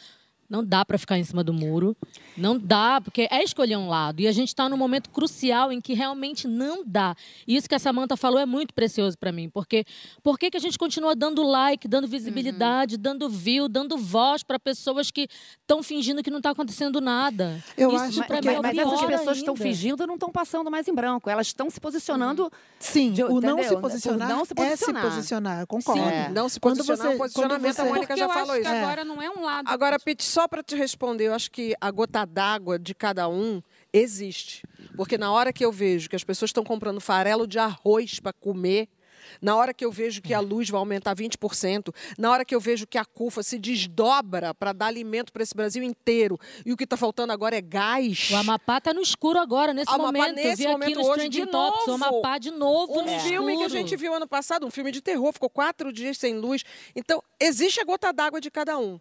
Não 0.48 0.64
dá 0.64 0.84
para 0.84 0.98
ficar 0.98 1.18
em 1.18 1.24
cima 1.24 1.42
do 1.42 1.52
muro. 1.52 1.96
Não 2.36 2.58
dá, 2.58 3.00
porque 3.00 3.26
é 3.30 3.42
escolher 3.42 3.76
um 3.76 3.88
lado. 3.88 4.20
E 4.20 4.26
a 4.28 4.32
gente 4.32 4.48
está 4.48 4.68
num 4.68 4.76
momento 4.76 5.10
crucial 5.10 5.72
em 5.72 5.80
que 5.80 5.94
realmente 5.94 6.46
não 6.46 6.82
dá. 6.84 7.14
E 7.46 7.56
isso 7.56 7.68
que 7.68 7.74
a 7.74 7.78
Samanta 7.78 8.16
falou 8.16 8.38
é 8.38 8.46
muito 8.46 8.74
precioso 8.74 9.16
para 9.18 9.32
mim. 9.32 9.48
Porque 9.48 9.84
por 10.22 10.38
que 10.38 10.50
que 10.50 10.56
a 10.56 10.60
gente 10.60 10.78
continua 10.78 11.14
dando 11.16 11.42
like, 11.42 11.86
dando 11.88 12.06
visibilidade, 12.08 12.96
dando 12.96 13.28
view, 13.28 13.68
dando 13.68 13.96
voz 13.96 14.42
para 14.42 14.58
pessoas 14.58 15.10
que 15.10 15.28
estão 15.60 15.82
fingindo 15.82 16.22
que 16.22 16.30
não 16.30 16.38
está 16.38 16.50
acontecendo 16.50 17.00
nada? 17.00 17.62
Eu 17.76 17.88
isso 17.90 18.04
acho 18.04 18.24
pra 18.26 18.36
Mas, 18.36 18.44
mim 18.46 18.52
é 18.54 18.58
o 18.58 18.62
mas 18.62 18.78
essas 18.78 19.00
pessoas 19.04 19.32
que 19.36 19.42
estão 19.42 19.56
fingindo 19.56 20.06
não 20.06 20.14
estão 20.14 20.30
passando 20.30 20.70
mais 20.70 20.86
em 20.88 20.94
branco. 20.94 21.30
Elas 21.30 21.46
estão 21.48 21.70
se 21.70 21.80
posicionando. 21.80 22.50
Sim, 22.78 23.12
De- 23.12 23.24
o 23.24 23.40
não 23.40 23.62
se 23.62 23.74
O 23.74 23.80
posicionar, 23.80 24.28
não 24.28 24.44
se 24.44 24.52
é 24.56 24.64
se 24.76 24.84
posicionar. 24.84 25.02
posicionar, 25.02 25.60
eu 25.60 25.66
concordo. 25.66 26.02
Sim, 26.02 26.08
É. 26.08 26.28
não 26.28 26.48
se 26.48 26.60
Quando 26.60 26.76
posicionar, 26.78 27.06
você- 27.12 27.14
o 27.14 27.18
posicionamento, 27.18 27.60
quando 27.62 27.68
a 27.70 27.72
você- 27.72 27.82
Mônica 27.84 28.06
Porque 28.08 28.20
já 28.20 28.26
eu 28.26 28.28
falou 28.32 28.50
acho 28.52 28.60
isso. 28.60 28.70
que 28.70 28.76
agora 28.76 29.04
não 29.04 29.22
é 29.22 29.30
um 29.30 29.42
lado. 29.42 29.68
Agora, 29.68 29.98
Pete, 29.98 30.24
só 30.34 30.48
para 30.48 30.64
te 30.64 30.74
responder, 30.74 31.26
eu 31.26 31.32
acho 31.32 31.48
que 31.48 31.76
a 31.80 31.88
gota 31.92 32.24
d'água 32.24 32.76
de 32.76 32.92
cada 32.92 33.28
um 33.28 33.62
existe. 33.92 34.64
Porque 34.96 35.16
na 35.16 35.30
hora 35.30 35.52
que 35.52 35.64
eu 35.64 35.70
vejo 35.70 36.10
que 36.10 36.16
as 36.16 36.24
pessoas 36.24 36.48
estão 36.48 36.64
comprando 36.64 37.00
farelo 37.00 37.46
de 37.46 37.56
arroz 37.56 38.18
para 38.18 38.32
comer, 38.32 38.88
na 39.40 39.54
hora 39.54 39.72
que 39.72 39.84
eu 39.84 39.92
vejo 39.92 40.20
que 40.20 40.34
a 40.34 40.40
luz 40.40 40.68
vai 40.68 40.80
aumentar 40.80 41.14
20%, 41.14 41.94
na 42.18 42.32
hora 42.32 42.44
que 42.44 42.52
eu 42.52 42.58
vejo 42.58 42.84
que 42.84 42.98
a 42.98 43.04
CUFA 43.04 43.44
se 43.44 43.60
desdobra 43.60 44.52
para 44.52 44.72
dar 44.72 44.86
alimento 44.86 45.32
para 45.32 45.44
esse 45.44 45.54
Brasil 45.54 45.84
inteiro, 45.84 46.36
e 46.66 46.72
o 46.72 46.76
que 46.76 46.82
está 46.82 46.96
faltando 46.96 47.32
agora 47.32 47.56
é 47.56 47.60
gás. 47.60 48.28
O 48.32 48.34
Amapá 48.34 48.80
tá 48.80 48.92
no 48.92 49.00
escuro 49.00 49.38
agora, 49.38 49.72
nesse 49.72 49.88
Amapá, 49.88 50.04
momento. 50.04 50.34
nesse 50.34 50.48
eu 50.48 50.56
vi 50.56 50.64
aqui 50.64 50.72
momento, 50.72 50.98
nos 50.98 51.06
hoje, 51.06 51.20
Trending 51.20 51.46
Topics. 51.46 51.86
O. 51.86 51.92
Amapá 51.92 52.38
de 52.38 52.50
novo 52.50 52.98
Um 52.98 53.04
no 53.04 53.20
filme 53.20 53.56
que 53.56 53.62
a 53.62 53.68
gente 53.68 53.94
viu 53.94 54.12
ano 54.12 54.26
passado, 54.26 54.66
um 54.66 54.70
filme 54.70 54.90
de 54.90 55.00
terror, 55.00 55.32
ficou 55.32 55.48
quatro 55.48 55.92
dias 55.92 56.18
sem 56.18 56.34
luz. 56.34 56.64
Então, 56.96 57.22
existe 57.38 57.80
a 57.80 57.84
gota 57.84 58.12
d'água 58.12 58.40
de 58.40 58.50
cada 58.50 58.76
um. 58.76 58.98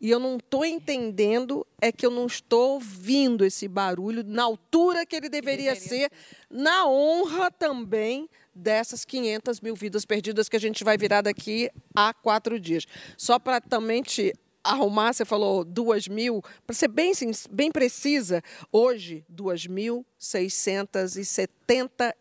E 0.00 0.10
eu 0.10 0.18
não 0.18 0.36
estou 0.36 0.64
entendendo, 0.64 1.66
é 1.80 1.90
que 1.90 2.04
eu 2.04 2.10
não 2.10 2.26
estou 2.26 2.74
ouvindo 2.74 3.44
esse 3.44 3.66
barulho 3.66 4.22
na 4.24 4.44
altura 4.44 5.06
que 5.06 5.16
ele 5.16 5.28
deveria, 5.28 5.74
ser, 5.74 6.10
na 6.50 6.86
honra 6.86 7.50
também 7.50 8.28
dessas 8.54 9.04
500 9.04 9.60
mil 9.60 9.74
vidas 9.74 10.04
perdidas 10.04 10.48
que 10.48 10.56
a 10.56 10.60
gente 10.60 10.84
vai 10.84 10.96
virar 10.96 11.22
daqui 11.22 11.70
a 11.94 12.14
quatro 12.14 12.60
dias. 12.60 12.86
Só 13.16 13.38
para 13.38 13.60
também 13.60 14.02
te 14.02 14.32
arrumar, 14.62 15.12
você 15.12 15.24
falou 15.24 15.64
duas 15.64 16.08
mil, 16.08 16.42
para 16.66 16.74
ser 16.74 16.88
bem, 16.88 17.12
bem 17.50 17.70
precisa, 17.70 18.42
hoje, 18.72 19.24
2.673 19.32 22.12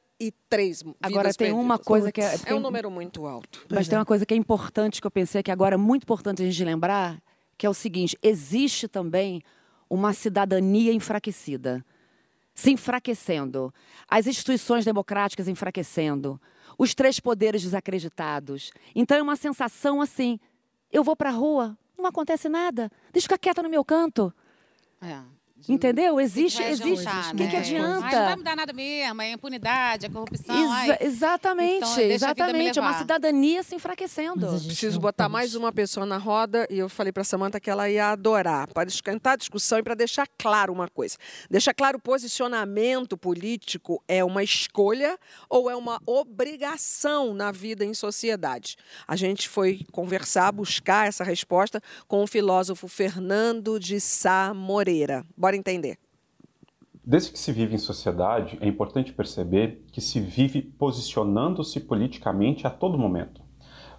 Agora 1.01 1.23
vidas 1.23 1.35
tem 1.35 1.51
uma 1.51 1.77
perdidas. 1.77 1.85
coisa 1.85 2.11
que 2.11 2.21
é. 2.21 2.35
É 2.45 2.53
um 2.53 2.59
número 2.59 2.89
muito 2.89 3.25
alto. 3.25 3.65
Mas 3.69 3.87
tem 3.87 3.97
uma 3.97 4.05
coisa 4.05 4.25
que 4.25 4.33
é 4.33 4.37
importante 4.37 5.01
que 5.01 5.07
eu 5.07 5.11
pensei 5.11 5.43
que 5.43 5.51
agora 5.51 5.75
é 5.75 5.77
muito 5.77 6.03
importante 6.03 6.41
a 6.41 6.45
gente 6.45 6.63
lembrar, 6.63 7.21
que 7.57 7.65
é 7.65 7.69
o 7.69 7.73
seguinte: 7.73 8.17
existe 8.21 8.87
também 8.87 9.41
uma 9.89 10.13
cidadania 10.13 10.93
enfraquecida, 10.93 11.85
se 12.53 12.71
enfraquecendo, 12.71 13.73
as 14.07 14.27
instituições 14.27 14.85
democráticas 14.85 15.47
enfraquecendo, 15.47 16.39
os 16.77 16.93
três 16.93 17.19
poderes 17.19 17.61
desacreditados. 17.63 18.71
Então 18.95 19.17
é 19.17 19.21
uma 19.21 19.35
sensação 19.35 20.01
assim: 20.01 20.39
eu 20.91 21.03
vou 21.03 21.15
para 21.15 21.29
a 21.29 21.33
rua, 21.33 21.77
não 21.97 22.05
acontece 22.05 22.49
nada, 22.49 22.91
deixa 23.11 23.25
eu 23.25 23.29
ficar 23.29 23.37
quieta 23.37 23.63
no 23.63 23.69
meu 23.69 23.83
canto. 23.83 24.33
É. 25.01 25.21
Entendeu? 25.67 26.19
Existe, 26.19 26.61
existe. 26.61 27.07
adiantar, 27.07 27.33
O 27.33 27.37
que, 27.37 27.43
né? 27.43 27.49
que 27.49 27.55
adianta? 27.57 28.05
Ai, 28.05 28.15
não 28.15 28.25
vai 28.25 28.35
mudar 28.35 28.55
nada 28.55 28.73
mesmo, 28.73 29.21
é 29.21 29.31
impunidade, 29.31 30.05
é 30.05 30.09
corrupção. 30.09 30.55
Exa- 30.55 30.73
ai. 30.73 30.97
exatamente, 31.01 31.77
Então, 31.77 31.99
exatamente. 32.01 32.79
É 32.79 32.81
uma 32.81 32.97
cidadania 32.97 33.63
se 33.63 33.75
enfraquecendo. 33.75 34.47
Preciso 34.65 34.99
botar 34.99 35.27
mais 35.29 35.55
uma 35.55 35.71
pessoa 35.71 36.05
na 36.05 36.17
roda 36.17 36.67
e 36.69 36.77
eu 36.77 36.87
falei 36.89 37.11
para 37.11 37.23
Samantha 37.23 37.59
que 37.59 37.69
ela 37.69 37.89
ia 37.89 38.09
adorar, 38.11 38.67
para 38.73 38.87
esquentar 38.87 39.33
a 39.33 39.35
discussão 39.35 39.79
e 39.79 39.83
para 39.83 39.95
deixar 39.95 40.27
claro 40.37 40.71
uma 40.71 40.87
coisa. 40.87 41.17
Deixar 41.49 41.73
claro 41.73 41.97
o 41.97 42.01
posicionamento 42.01 43.17
político 43.17 44.03
é 44.07 44.23
uma 44.23 44.43
escolha 44.43 45.17
ou 45.49 45.69
é 45.69 45.75
uma 45.75 45.99
obrigação 46.05 47.33
na 47.33 47.51
vida 47.51 47.83
em 47.83 47.93
sociedade. 47.93 48.75
A 49.07 49.15
gente 49.15 49.49
foi 49.49 49.81
conversar, 49.91 50.51
buscar 50.51 51.07
essa 51.07 51.23
resposta 51.23 51.81
com 52.07 52.23
o 52.23 52.27
filósofo 52.27 52.87
Fernando 52.87 53.79
de 53.79 53.99
Sá 53.99 54.53
Moreira. 54.53 55.25
Bora 55.35 55.54
entender. 55.55 55.97
Desde 57.03 57.31
que 57.31 57.39
se 57.39 57.51
vive 57.51 57.75
em 57.75 57.77
sociedade, 57.77 58.57
é 58.59 58.67
importante 58.67 59.13
perceber 59.13 59.85
que 59.91 60.01
se 60.01 60.19
vive 60.19 60.61
posicionando-se 60.61 61.79
politicamente 61.79 62.65
a 62.65 62.69
todo 62.69 62.97
momento. 62.97 63.45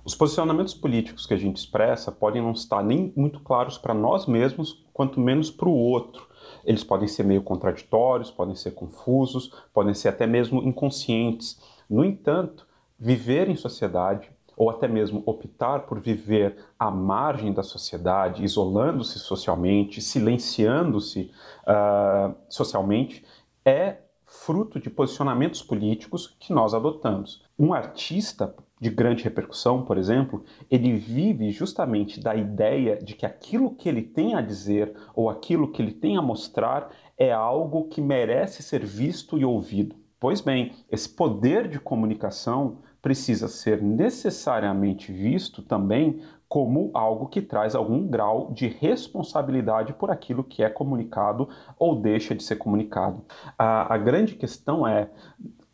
Os 0.04 0.14
posicionamentos 0.14 0.72
políticos 0.72 1.26
que 1.26 1.34
a 1.34 1.36
gente 1.36 1.56
expressa 1.56 2.12
podem 2.12 2.40
não 2.40 2.52
estar 2.52 2.82
nem 2.82 3.12
muito 3.16 3.40
claros 3.40 3.76
para 3.76 3.92
nós 3.92 4.26
mesmos, 4.26 4.84
quanto 4.92 5.20
menos 5.20 5.50
para 5.50 5.68
o 5.68 5.75
outro. 5.75 6.28
Eles 6.64 6.84
podem 6.84 7.08
ser 7.08 7.25
meio 7.25 7.42
contraditórios, 7.42 8.30
podem 8.30 8.54
ser 8.54 8.72
confusos, 8.72 9.52
podem 9.72 9.94
ser 9.94 10.08
até 10.08 10.26
mesmo 10.26 10.62
inconscientes. 10.62 11.60
No 11.90 12.04
entanto, 12.04 12.66
viver 12.98 13.48
em 13.48 13.56
sociedade, 13.56 14.30
ou 14.56 14.70
até 14.70 14.88
mesmo 14.88 15.22
optar 15.26 15.80
por 15.80 16.00
viver 16.00 16.56
à 16.78 16.90
margem 16.90 17.52
da 17.52 17.62
sociedade, 17.62 18.42
isolando-se 18.42 19.18
socialmente, 19.18 20.00
silenciando-se 20.00 21.30
ah, 21.66 22.32
socialmente, 22.48 23.25
é 23.64 23.98
fruto 24.25 24.80
de 24.80 24.90
posicionamentos 24.90 25.62
políticos 25.62 26.36
que 26.40 26.52
nós 26.52 26.75
adotamos. 26.75 27.44
Um 27.58 27.72
artista 27.72 28.54
de 28.80 28.90
grande 28.90 29.25
repercussão, 29.25 29.82
por 29.82 29.96
exemplo, 29.96 30.44
ele 30.70 30.92
vive 30.94 31.50
justamente 31.50 32.20
da 32.20 32.34
ideia 32.34 32.96
de 32.96 33.14
que 33.14 33.25
aquilo 33.25 33.75
que 33.75 33.88
ele 33.88 34.02
tem 34.02 34.34
a 34.34 34.40
dizer 34.40 34.94
ou 35.14 35.30
aquilo 35.30 35.70
que 35.72 35.80
ele 35.80 35.92
tem 35.92 36.16
a 36.16 36.22
mostrar 36.22 36.90
é 37.16 37.32
algo 37.32 37.88
que 37.88 38.00
merece 38.00 38.62
ser 38.62 38.84
visto 38.84 39.38
e 39.38 39.44
ouvido. 39.44 39.96
Pois 40.20 40.40
bem, 40.40 40.72
esse 40.90 41.08
poder 41.08 41.68
de 41.68 41.78
comunicação 41.78 42.78
precisa 43.06 43.46
ser 43.46 43.80
necessariamente 43.80 45.12
visto 45.12 45.62
também 45.62 46.20
como 46.48 46.90
algo 46.92 47.28
que 47.28 47.40
traz 47.40 47.76
algum 47.76 48.04
grau 48.04 48.50
de 48.52 48.66
responsabilidade 48.66 49.92
por 49.92 50.10
aquilo 50.10 50.42
que 50.42 50.60
é 50.60 50.68
comunicado 50.68 51.48
ou 51.78 52.00
deixa 52.00 52.34
de 52.34 52.42
ser 52.42 52.56
comunicado. 52.56 53.25
A, 53.56 53.94
a 53.94 53.96
grande 53.96 54.34
questão 54.34 54.84
é, 54.84 55.08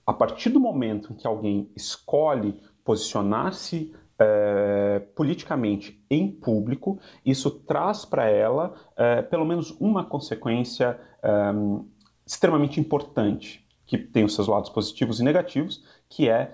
a 0.07 0.13
partir 0.13 0.51
do 0.51 0.61
momento 0.61 1.11
em 1.11 1.17
que 1.17 1.27
alguém 1.27 1.71
escolhe 1.75 2.61
posicionar-se 2.85 3.95
eh, 4.19 5.01
politicamente 5.17 6.05
em 6.11 6.31
público, 6.31 7.01
isso 7.25 7.51
traz 7.51 8.05
para 8.05 8.29
ela 8.29 8.75
eh, 8.95 9.23
pelo 9.23 9.47
menos 9.47 9.71
uma 9.81 10.05
consequência 10.05 11.01
eh, 11.23 11.53
extremamente 12.27 12.79
importante, 12.79 13.67
que 13.87 13.97
tem 13.97 14.23
os 14.23 14.35
seus 14.35 14.49
lados 14.49 14.69
positivos 14.69 15.19
e 15.19 15.25
negativos, 15.25 15.83
que 16.11 16.29
é 16.29 16.53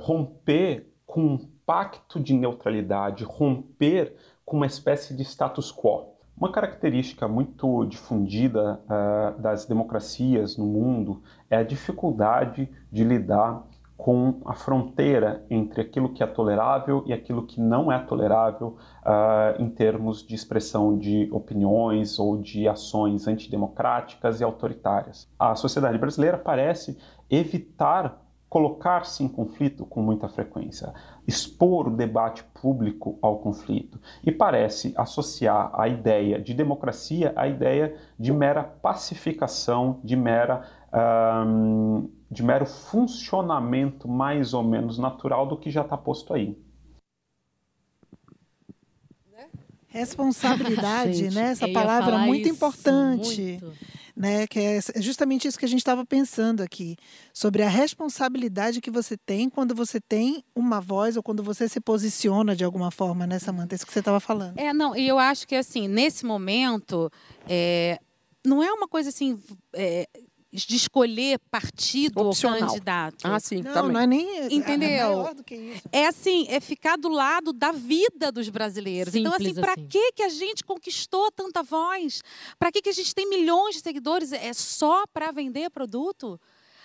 romper 0.00 0.92
com 1.06 1.20
um 1.20 1.38
pacto 1.64 2.20
de 2.20 2.34
neutralidade, 2.34 3.24
romper 3.24 4.14
com 4.44 4.58
uma 4.58 4.66
espécie 4.66 5.14
de 5.14 5.22
status 5.24 5.72
quo. 5.72 6.16
Uma 6.36 6.52
característica 6.52 7.26
muito 7.26 7.86
difundida 7.86 8.80
uh, 8.84 9.40
das 9.40 9.64
democracias 9.64 10.56
no 10.56 10.66
mundo 10.66 11.22
é 11.48 11.56
a 11.56 11.62
dificuldade 11.62 12.68
de 12.92 13.02
lidar 13.02 13.66
com 13.96 14.42
a 14.44 14.52
fronteira 14.52 15.42
entre 15.48 15.80
aquilo 15.80 16.12
que 16.12 16.22
é 16.22 16.26
tolerável 16.26 17.02
e 17.06 17.12
aquilo 17.14 17.46
que 17.46 17.58
não 17.58 17.90
é 17.90 17.98
tolerável 17.98 18.76
uh, 19.02 19.60
em 19.60 19.70
termos 19.70 20.22
de 20.22 20.34
expressão 20.34 20.98
de 20.98 21.26
opiniões 21.32 22.18
ou 22.18 22.36
de 22.36 22.68
ações 22.68 23.26
antidemocráticas 23.26 24.38
e 24.40 24.44
autoritárias. 24.44 25.26
A 25.38 25.54
sociedade 25.54 25.96
brasileira 25.96 26.36
parece 26.36 26.98
evitar 27.30 28.25
colocar-se 28.56 29.22
em 29.22 29.28
conflito 29.28 29.84
com 29.84 30.00
muita 30.00 30.30
frequência, 30.30 30.90
expor 31.28 31.88
o 31.88 31.90
debate 31.90 32.42
público 32.54 33.18
ao 33.20 33.40
conflito 33.40 34.00
e 34.24 34.32
parece 34.32 34.94
associar 34.96 35.78
a 35.78 35.86
ideia 35.86 36.40
de 36.40 36.54
democracia 36.54 37.34
à 37.36 37.46
ideia 37.46 37.94
de 38.18 38.32
mera 38.32 38.64
pacificação, 38.64 40.00
de 40.02 40.16
mera 40.16 40.62
um, 41.46 42.08
de 42.30 42.42
mero 42.42 42.64
funcionamento 42.64 44.08
mais 44.08 44.54
ou 44.54 44.62
menos 44.62 44.96
natural 44.96 45.46
do 45.46 45.58
que 45.58 45.70
já 45.70 45.82
está 45.82 45.98
posto 45.98 46.32
aí. 46.32 46.58
Responsabilidade, 49.88 51.28
né? 51.30 51.50
Essa 51.50 51.68
palavra 51.68 52.16
muito 52.20 52.46
isso, 52.46 52.54
importante. 52.54 53.60
Muito. 53.62 53.95
Né, 54.16 54.46
que 54.46 54.58
é 54.58 54.80
justamente 54.96 55.46
isso 55.46 55.58
que 55.58 55.66
a 55.66 55.68
gente 55.68 55.80
estava 55.80 56.02
pensando 56.02 56.62
aqui, 56.62 56.96
sobre 57.34 57.62
a 57.62 57.68
responsabilidade 57.68 58.80
que 58.80 58.90
você 58.90 59.14
tem 59.14 59.50
quando 59.50 59.74
você 59.74 60.00
tem 60.00 60.42
uma 60.54 60.80
voz 60.80 61.18
ou 61.18 61.22
quando 61.22 61.42
você 61.42 61.68
se 61.68 61.78
posiciona 61.80 62.56
de 62.56 62.64
alguma 62.64 62.90
forma, 62.90 63.26
né, 63.26 63.38
Samanta? 63.38 63.74
Isso 63.74 63.86
que 63.86 63.92
você 63.92 63.98
estava 63.98 64.18
falando. 64.18 64.58
É, 64.58 64.72
não, 64.72 64.96
e 64.96 65.06
eu 65.06 65.18
acho 65.18 65.46
que 65.46 65.54
assim, 65.54 65.86
nesse 65.86 66.24
momento, 66.24 67.12
é, 67.46 68.00
não 68.46 68.62
é 68.62 68.72
uma 68.72 68.88
coisa 68.88 69.10
assim. 69.10 69.38
É, 69.74 70.08
de 70.64 70.76
escolher 70.76 71.38
partido 71.50 72.20
Opcional. 72.20 72.60
ou 72.60 72.66
candidato. 72.66 73.16
Ah, 73.24 73.40
sim, 73.40 73.62
não, 73.62 73.72
também. 73.72 73.92
Não 73.92 74.00
é 74.00 74.06
nem 74.06 74.38
é 74.38 74.46
entendeu? 74.52 75.26
É, 75.92 76.00
é 76.00 76.06
assim, 76.06 76.46
é 76.48 76.60
ficar 76.60 76.96
do 76.96 77.08
lado 77.08 77.52
da 77.52 77.72
vida 77.72 78.30
dos 78.30 78.48
brasileiros. 78.48 79.12
Simples 79.12 79.34
então 79.40 79.50
assim, 79.50 79.60
para 79.60 79.72
assim. 79.72 79.88
que 79.88 80.12
que 80.12 80.22
a 80.22 80.28
gente 80.28 80.64
conquistou 80.64 81.30
tanta 81.32 81.62
voz? 81.62 82.22
Para 82.58 82.70
que 82.70 82.80
que 82.80 82.88
a 82.88 82.92
gente 82.92 83.14
tem 83.14 83.28
milhões 83.28 83.76
de 83.76 83.80
seguidores? 83.82 84.32
É 84.32 84.52
só 84.52 85.06
para 85.06 85.32
vender 85.32 85.70
produto? 85.70 86.40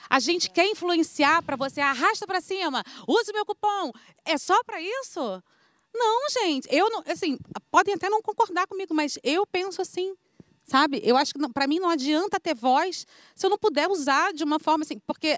A 0.10 0.20
gente 0.20 0.50
quer 0.50 0.66
influenciar 0.66 1.42
para 1.42 1.56
você 1.56 1.80
arrasta 1.80 2.28
para 2.28 2.42
cima, 2.42 2.84
use 3.08 3.32
meu 3.32 3.46
cupom. 3.46 3.94
É 4.26 4.38
só 4.38 4.62
para 4.64 4.82
isso? 4.82 5.42
Não, 5.94 6.30
gente. 6.30 6.68
Eu 6.70 6.90
não, 6.90 7.04
assim, 7.08 7.38
podem 7.70 7.94
até 7.94 8.10
não 8.10 8.22
concordar 8.22 8.68
comigo, 8.68 8.94
mas 8.94 9.18
eu 9.24 9.46
penso 9.46 9.82
assim. 9.82 10.16
Sabe? 10.72 11.02
Eu 11.04 11.18
acho 11.18 11.34
que 11.34 11.50
para 11.50 11.68
mim 11.68 11.80
não 11.80 11.90
adianta 11.90 12.40
ter 12.40 12.56
voz 12.56 13.06
se 13.36 13.46
eu 13.46 13.50
não 13.50 13.58
puder 13.58 13.90
usar 13.90 14.32
de 14.32 14.42
uma 14.42 14.58
forma 14.58 14.86
assim, 14.86 14.98
porque 15.06 15.38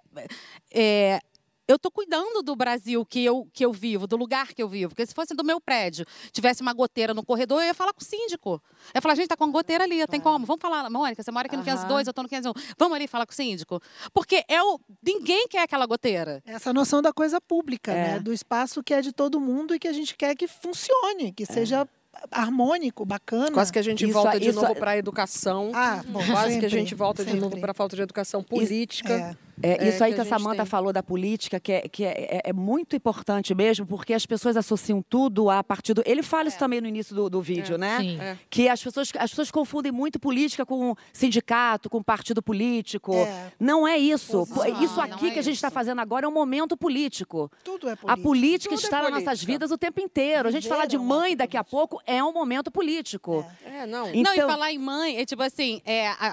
é, 0.71 1.19
eu 1.67 1.75
estou 1.75 1.91
cuidando 1.91 2.43
do 2.43 2.55
Brasil 2.55 3.03
que 3.03 3.25
eu, 3.25 3.47
que 3.51 3.65
eu 3.65 3.73
vivo, 3.73 4.05
do 4.05 4.15
lugar 4.15 4.53
que 4.53 4.61
eu 4.61 4.69
vivo. 4.69 4.89
Porque 4.89 5.07
se 5.07 5.13
fosse 5.15 5.33
do 5.33 5.43
meu 5.43 5.59
prédio, 5.59 6.05
tivesse 6.31 6.61
uma 6.61 6.71
goteira 6.71 7.15
no 7.15 7.25
corredor, 7.25 7.63
eu 7.63 7.65
ia 7.65 7.73
falar 7.73 7.93
com 7.93 8.01
o 8.01 8.03
síndico. 8.05 8.61
Eu 8.89 8.91
ia 8.93 9.01
falar, 9.01 9.15
gente, 9.15 9.27
tá 9.27 9.35
com 9.35 9.51
goteira 9.51 9.85
ali, 9.85 10.05
tem 10.05 10.19
como? 10.19 10.45
Vamos 10.45 10.61
falar, 10.61 10.87
Mônica, 10.87 11.23
você 11.23 11.31
mora 11.31 11.47
aqui 11.47 11.55
no 11.55 11.63
uhum. 11.63 11.65
502, 11.65 12.05
eu 12.05 12.11
estou 12.11 12.21
no 12.21 12.29
501. 12.29 12.53
Vamos 12.77 12.95
ali 12.95 13.07
falar 13.07 13.25
com 13.25 13.31
o 13.31 13.35
síndico. 13.35 13.81
Porque 14.13 14.43
é 14.47 14.61
o, 14.61 14.79
ninguém 15.03 15.47
quer 15.47 15.63
aquela 15.63 15.87
goteira. 15.87 16.43
Essa 16.45 16.71
noção 16.71 17.01
da 17.01 17.11
coisa 17.11 17.41
pública, 17.41 17.91
é. 17.91 17.95
né? 17.95 18.19
Do 18.19 18.31
espaço 18.31 18.83
que 18.83 18.93
é 18.93 19.01
de 19.01 19.11
todo 19.11 19.39
mundo 19.39 19.73
e 19.73 19.79
que 19.79 19.87
a 19.87 19.93
gente 19.93 20.15
quer 20.15 20.35
que 20.35 20.47
funcione, 20.47 21.33
que 21.33 21.41
é. 21.41 21.45
seja 21.47 21.87
harmônico, 22.32 23.05
bacana. 23.05 23.51
Quase 23.51 23.72
que 23.72 23.79
a 23.79 23.82
gente 23.82 24.03
isso, 24.03 24.13
volta 24.13 24.39
de 24.39 24.50
isso, 24.50 24.62
novo 24.62 24.75
para 24.75 24.91
a 24.91 24.98
educação. 24.98 25.72
Ah, 25.74 26.03
bom, 26.08 26.24
Quase 26.25 26.53
sempre, 26.53 26.60
que 26.60 26.65
a 26.65 26.70
gente 26.70 26.96
volta 26.96 27.24
sempre. 27.24 27.38
de 27.38 27.41
novo 27.41 27.60
para 27.60 27.72
a 27.72 27.74
falta 27.74 27.96
de 27.96 28.01
educação 28.01 28.43
política. 28.43 29.13
Isso, 29.15 29.24
é. 29.24 29.36
É, 29.63 29.88
isso 29.88 30.03
é, 30.03 30.08
aí 30.08 30.12
que, 30.12 30.22
que 30.22 30.22
a, 30.22 30.36
a 30.36 30.39
Samanta 30.39 30.65
falou 30.65 30.91
da 30.91 31.01
política, 31.01 31.58
que, 31.58 31.72
é, 31.72 31.82
que 31.88 32.03
é, 32.03 32.10
é, 32.10 32.41
é, 32.50 32.53
muito 32.53 32.98
importante 32.98 33.55
mesmo, 33.55 33.86
porque 33.86 34.13
as 34.13 34.25
pessoas 34.25 34.58
associam 34.58 35.01
tudo 35.01 35.50
a 35.50 35.63
partido. 35.63 36.03
Ele 36.05 36.22
fala 36.22 36.50
isso 36.50 36.58
é. 36.58 36.60
também 36.60 36.82
no 36.82 36.88
início 36.88 37.15
do, 37.15 37.29
do 37.29 37.41
vídeo, 37.41 37.75
é. 37.75 37.77
né? 37.77 37.98
Sim. 38.00 38.20
Que 38.50 38.67
as 38.67 38.84
pessoas, 38.84 39.10
as 39.17 39.29
pessoas 39.29 39.50
confundem 39.50 39.91
muito 39.91 40.20
política 40.20 40.65
com 40.65 40.93
sindicato, 41.13 41.89
com 41.89 42.03
partido 42.03 42.43
político. 42.43 43.13
Não 43.58 43.88
é 43.88 43.98
isso. 43.98 44.46
Não, 44.50 44.84
isso 44.84 45.00
aqui 45.00 45.32
que 45.32 45.39
a 45.39 45.43
gente 45.43 45.55
está 45.55 45.72
fazendo 45.72 46.01
agora 46.01 46.25
é 46.25 46.29
um 46.29 46.34
momento 46.34 46.75
político. 46.75 47.50
Tudo 47.63 47.88
é 47.88 47.96
político. 47.96 48.12
A 48.12 48.17
política 48.17 48.75
tudo 48.75 48.84
está 48.84 49.01
nas 49.01 49.12
nossas 49.12 49.41
vidas 49.41 49.72
o 49.72 49.77
tempo 49.77 50.01
inteiro. 50.01 50.50
A 50.50 50.51
gente 50.51 50.67
falar 50.67 50.86
de 50.86 50.98
mãe 50.98 51.38
daqui 51.38 51.55
a 51.55 51.63
pouco 51.63 52.01
é 52.05 52.22
um 52.22 52.34
momento 52.34 52.70
político. 52.70 53.46
É, 53.63 53.86
não. 53.86 54.10
Então... 54.10 54.24
Não, 54.24 54.34
e 54.34 54.48
falar 54.48 54.72
em 54.74 54.77
mãe, 54.77 55.17
é 55.17 55.25
tipo 55.25 55.41
assim, 55.41 55.82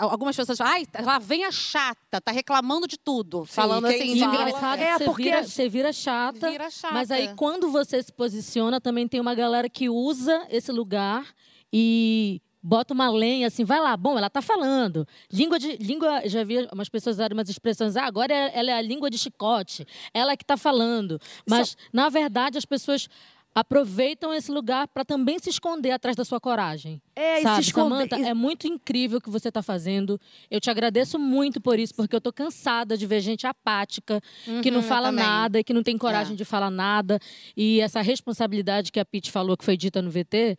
algumas 0.00 0.34
pessoas 0.34 0.58
falam, 0.58 0.72
ai, 0.72 0.84
lá 1.04 1.18
vem 1.18 1.44
a 1.44 1.52
chata, 1.52 2.20
tá 2.20 2.32
reclamando 2.32 2.88
de 2.88 2.98
tudo. 2.98 3.19
Sim, 3.46 3.52
falando 3.52 3.86
assim, 3.86 4.18
fala... 4.18 4.34
engraçado 4.34 4.80
é, 4.80 4.98
você, 4.98 5.04
porque... 5.04 5.22
vira, 5.22 5.42
você 5.42 5.68
vira 5.68 5.92
chata, 5.92 6.50
vira 6.50 6.70
chata. 6.70 6.94
Mas 6.94 7.10
aí, 7.10 7.34
quando 7.34 7.70
você 7.70 8.02
se 8.02 8.12
posiciona, 8.12 8.80
também 8.80 9.06
tem 9.06 9.20
uma 9.20 9.34
galera 9.34 9.68
que 9.68 9.88
usa 9.88 10.46
esse 10.50 10.72
lugar 10.72 11.26
e 11.72 12.40
bota 12.62 12.92
uma 12.92 13.10
lenha 13.10 13.46
assim, 13.46 13.64
vai 13.64 13.80
lá, 13.80 13.96
bom, 13.96 14.18
ela 14.18 14.26
está 14.26 14.42
falando. 14.42 15.06
Língua 15.32 15.58
de. 15.58 15.76
Língua, 15.76 16.22
já 16.26 16.44
vi 16.44 16.68
umas 16.72 16.88
pessoas 16.88 17.16
usarem 17.16 17.36
umas 17.36 17.48
expressões, 17.48 17.96
ah, 17.96 18.04
agora 18.04 18.32
ela 18.34 18.70
é 18.70 18.74
a 18.74 18.82
língua 18.82 19.08
de 19.10 19.18
chicote, 19.18 19.86
ela 20.12 20.32
é 20.32 20.36
que 20.36 20.44
está 20.44 20.56
falando. 20.56 21.18
Mas, 21.48 21.70
Só... 21.70 21.76
na 21.92 22.08
verdade, 22.08 22.58
as 22.58 22.64
pessoas 22.64 23.08
aproveitam 23.54 24.32
esse 24.32 24.50
lugar 24.50 24.86
para 24.88 25.04
também 25.04 25.38
se 25.38 25.50
esconder 25.50 25.90
atrás 25.90 26.16
da 26.16 26.24
sua 26.24 26.40
coragem. 26.40 27.02
É, 27.16 27.42
sabe, 27.42 27.64
se 27.64 27.70
Samanta, 27.72 28.16
é 28.16 28.32
muito 28.32 28.66
incrível 28.66 29.18
o 29.18 29.20
que 29.20 29.30
você 29.30 29.48
está 29.48 29.62
fazendo. 29.62 30.20
Eu 30.50 30.60
te 30.60 30.70
agradeço 30.70 31.18
muito 31.18 31.60
por 31.60 31.78
isso, 31.78 31.94
porque 31.94 32.14
eu 32.14 32.18
estou 32.18 32.32
cansada 32.32 32.96
de 32.96 33.06
ver 33.06 33.20
gente 33.20 33.46
apática, 33.46 34.20
uhum, 34.46 34.60
que 34.60 34.70
não 34.70 34.82
fala 34.82 35.10
nada 35.10 35.58
e 35.58 35.64
que 35.64 35.72
não 35.72 35.82
tem 35.82 35.98
coragem 35.98 36.34
é. 36.34 36.36
de 36.36 36.44
falar 36.44 36.70
nada. 36.70 37.18
E 37.56 37.80
essa 37.80 38.00
responsabilidade 38.00 38.92
que 38.92 39.00
a 39.00 39.04
Pete 39.04 39.30
falou, 39.30 39.56
que 39.56 39.64
foi 39.64 39.76
dita 39.76 40.00
no 40.00 40.10
VT, 40.10 40.56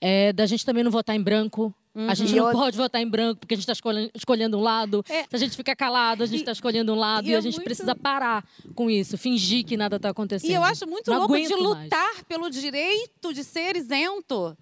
é 0.00 0.32
da 0.32 0.46
gente 0.46 0.64
também 0.66 0.82
não 0.82 0.90
votar 0.90 1.14
em 1.14 1.22
branco, 1.22 1.74
Uhum. 1.96 2.10
A 2.10 2.14
gente 2.14 2.34
não 2.36 2.48
eu... 2.48 2.52
pode 2.52 2.76
votar 2.76 3.00
em 3.00 3.08
branco 3.08 3.40
porque 3.40 3.54
a 3.54 3.56
gente 3.56 3.62
está 3.62 3.72
escolhendo, 3.72 4.10
escolhendo, 4.14 4.58
um 4.58 4.60
lado. 4.60 5.02
É. 5.08 5.22
Se 5.22 5.34
a 5.36 5.38
gente 5.38 5.56
fica 5.56 5.74
calado, 5.74 6.22
a 6.22 6.26
gente 6.26 6.40
está 6.40 6.52
escolhendo 6.52 6.92
um 6.92 6.96
lado. 6.96 7.26
E, 7.26 7.30
e 7.30 7.34
a 7.34 7.38
é 7.38 7.40
gente 7.40 7.54
muito... 7.54 7.64
precisa 7.64 7.94
parar 7.94 8.44
com 8.74 8.90
isso, 8.90 9.16
fingir 9.16 9.64
que 9.64 9.78
nada 9.78 9.96
está 9.96 10.10
acontecendo. 10.10 10.50
E 10.50 10.52
eu 10.52 10.62
acho 10.62 10.86
muito 10.86 11.10
não 11.10 11.20
louco 11.20 11.34
de 11.34 11.54
lutar 11.54 12.12
mais. 12.12 12.22
pelo 12.28 12.50
direito 12.50 13.32
de 13.32 13.42
ser 13.42 13.76
isento. 13.76 14.54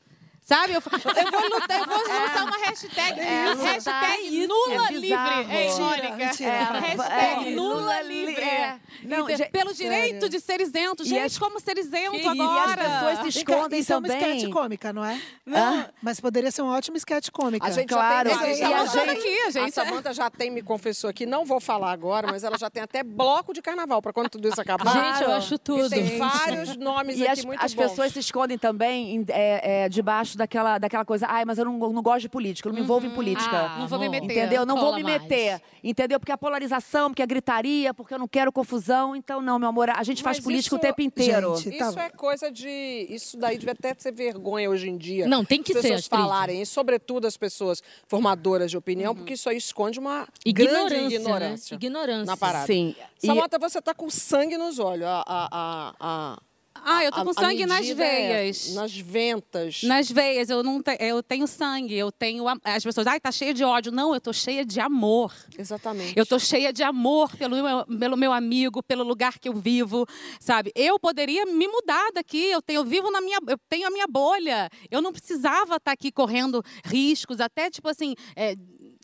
Sabe? 0.44 0.74
Eu, 0.74 0.76
eu 0.76 1.30
vou 1.30 1.58
lutar, 1.58 1.80
eu 1.80 1.86
vou 1.86 1.96
lançar 1.96 2.44
uma 2.44 2.58
hashtag. 2.58 3.18
É, 3.18 3.54
hashtag 3.54 4.42
é 4.42 4.46
Nula 4.46 4.88
é 4.88 4.92
Livre. 4.92 5.56
Ei, 5.56 5.70
Mônica. 5.72 6.44
É, 6.44 6.64
hashtag 6.80 7.48
é, 7.48 7.50
Nula 7.50 8.02
Livre. 8.02 8.42
É. 8.42 8.78
Não, 9.04 9.26
gente, 9.26 9.48
pelo 9.50 9.74
sério. 9.74 9.92
direito 9.92 10.28
de 10.28 10.38
ser 10.40 10.60
isento. 10.60 11.02
Gente, 11.02 11.24
as, 11.24 11.38
como 11.38 11.58
ser 11.58 11.78
isento 11.78 12.12
que 12.12 12.26
agora? 12.26 12.82
E 12.82 12.86
as 12.86 12.92
pessoas 12.92 13.32
se 13.32 13.38
escondem 13.38 13.80
Isso 13.80 13.92
também. 13.94 14.12
é 14.12 14.14
uma 14.16 14.34
sketch 14.34 14.52
cômica, 14.52 14.92
não 14.92 15.02
é? 15.02 15.18
Não. 15.46 15.58
Ah? 15.58 15.88
Mas 16.02 16.20
poderia 16.20 16.50
ser 16.50 16.60
um 16.60 16.68
ótimo 16.68 16.98
sketch 16.98 17.30
cômica. 17.30 17.66
A 17.66 17.70
gente 17.70 17.88
claro. 17.88 18.28
Já 18.28 18.38
tem, 18.38 18.64
a, 18.64 18.80
a, 18.82 18.86
gente, 18.86 19.10
aqui, 19.10 19.40
a, 19.40 19.50
gente, 19.50 19.80
a 19.80 19.84
Samanta 19.84 20.12
já 20.12 20.28
tem, 20.28 20.50
me 20.50 20.62
confessou 20.62 21.08
aqui, 21.08 21.24
não 21.24 21.46
vou 21.46 21.58
falar 21.58 21.90
agora, 21.90 22.30
mas 22.30 22.44
ela 22.44 22.58
já 22.58 22.68
tem 22.68 22.82
até 22.82 23.02
bloco 23.02 23.54
de 23.54 23.62
carnaval 23.62 24.02
para 24.02 24.12
quando 24.12 24.28
tudo 24.28 24.46
isso 24.46 24.60
acabar. 24.60 24.92
Gente, 24.92 25.22
eu 25.22 25.32
acho 25.32 25.58
tudo. 25.58 25.86
E 25.86 25.88
tem 25.88 26.18
vários 26.18 26.76
nomes 26.76 27.16
e 27.16 27.22
aqui 27.22 27.40
as, 27.40 27.44
muito 27.46 27.64
as 27.64 27.72
bons. 27.72 27.84
As 27.84 27.90
pessoas 27.90 28.12
se 28.12 28.18
escondem 28.18 28.58
também 28.58 29.24
é, 29.28 29.88
daquela, 30.36 30.78
daquela 30.78 31.04
coisa, 31.04 31.26
ai, 31.28 31.44
mas 31.44 31.58
eu 31.58 31.64
não, 31.64 31.78
não 31.78 32.02
gosto 32.02 32.22
de 32.22 32.28
política, 32.28 32.68
eu 32.68 32.72
não 32.72 32.78
me 32.78 32.84
envolvo 32.84 33.06
em 33.06 33.08
uhum. 33.08 33.14
política. 33.14 33.56
Ah, 33.56 33.78
não 33.78 33.88
vou 33.88 33.98
me 33.98 34.08
meter. 34.08 34.24
Entendeu? 34.24 34.66
Não 34.66 34.76
vou 34.76 34.94
me 34.94 35.02
meter. 35.02 35.50
Mais. 35.52 35.62
Entendeu? 35.82 36.18
Porque 36.18 36.32
a 36.32 36.38
polarização, 36.38 37.10
porque 37.10 37.22
a 37.22 37.26
gritaria, 37.26 37.92
porque 37.92 38.14
eu 38.14 38.18
não 38.18 38.28
quero 38.28 38.50
confusão. 38.52 39.14
Então, 39.14 39.40
não, 39.40 39.58
meu 39.58 39.68
amor, 39.68 39.90
a 39.90 40.02
gente 40.02 40.22
faz 40.22 40.38
mas 40.38 40.44
política 40.44 40.74
isso, 40.74 40.76
o 40.76 40.78
tempo 40.78 41.02
inteiro. 41.02 41.56
Gente, 41.56 41.78
tá... 41.78 41.88
Isso 41.88 41.98
é 41.98 42.10
coisa 42.10 42.50
de. 42.50 43.06
Isso 43.10 43.36
daí 43.36 43.58
deve 43.58 43.72
até 43.72 43.94
ser 43.98 44.12
vergonha 44.12 44.70
hoje 44.70 44.88
em 44.88 44.96
dia. 44.96 45.26
Não, 45.26 45.44
tem 45.44 45.62
que 45.62 45.72
as 45.72 45.82
ser. 45.82 45.88
pessoas 45.88 46.06
falarem, 46.06 46.62
e 46.62 46.66
sobretudo 46.66 47.26
as 47.26 47.36
pessoas 47.36 47.82
formadoras 48.06 48.70
de 48.70 48.76
opinião, 48.76 49.12
uhum. 49.12 49.18
porque 49.18 49.34
isso 49.34 49.48
aí 49.48 49.56
esconde 49.56 49.98
uma 49.98 50.26
ignorância, 50.44 50.88
grande 50.88 51.14
ignorância. 51.14 51.74
Né? 51.74 51.76
Ignorância. 51.76 52.24
Na 52.24 52.36
parada. 52.36 52.66
Sim. 52.66 52.94
Samanta, 53.18 53.56
e... 53.56 53.60
você 53.60 53.78
está 53.78 53.94
com 53.94 54.08
sangue 54.10 54.56
nos 54.56 54.78
olhos. 54.78 55.06
a, 55.06 55.24
a, 55.26 55.48
a, 55.50 55.94
a 56.00 56.38
ah, 56.74 57.04
eu 57.04 57.10
tô 57.10 57.24
com 57.24 57.32
sangue 57.32 57.66
nas 57.66 57.88
é 57.88 57.94
veias. 57.94 58.70
É 58.70 58.74
nas 58.74 58.96
ventas. 58.96 59.82
Nas 59.82 60.10
veias, 60.10 60.50
eu 60.50 60.62
não 60.62 60.82
te, 60.82 60.96
eu 61.00 61.22
tenho 61.22 61.46
sangue, 61.46 61.94
eu 61.94 62.12
tenho 62.12 62.44
as 62.62 62.82
pessoas, 62.82 63.06
ai, 63.06 63.18
tá 63.18 63.32
cheia 63.32 63.54
de 63.54 63.64
ódio. 63.64 63.90
Não, 63.90 64.12
eu 64.14 64.20
tô 64.20 64.32
cheia 64.32 64.64
de 64.64 64.80
amor. 64.80 65.34
Exatamente. 65.58 66.12
Eu 66.16 66.26
tô 66.26 66.38
cheia 66.38 66.72
de 66.72 66.82
amor 66.82 67.34
pelo 67.36 67.56
meu, 67.56 67.98
pelo 67.98 68.16
meu 68.16 68.32
amigo, 68.32 68.82
pelo 68.82 69.02
lugar 69.02 69.38
que 69.38 69.48
eu 69.48 69.54
vivo, 69.54 70.06
sabe? 70.38 70.72
Eu 70.74 70.98
poderia 70.98 71.46
me 71.46 71.66
mudar 71.66 72.10
daqui, 72.12 72.50
eu 72.50 72.60
tenho 72.60 72.74
eu 72.74 72.84
vivo 72.84 73.10
na 73.10 73.20
minha, 73.20 73.38
eu 73.46 73.58
tenho 73.68 73.86
a 73.86 73.90
minha 73.90 74.06
bolha. 74.06 74.68
Eu 74.90 75.00
não 75.00 75.12
precisava 75.12 75.76
estar 75.76 75.80
tá 75.80 75.92
aqui 75.92 76.10
correndo 76.10 76.62
riscos, 76.84 77.40
até 77.40 77.70
tipo 77.70 77.88
assim, 77.88 78.14
é, 78.36 78.56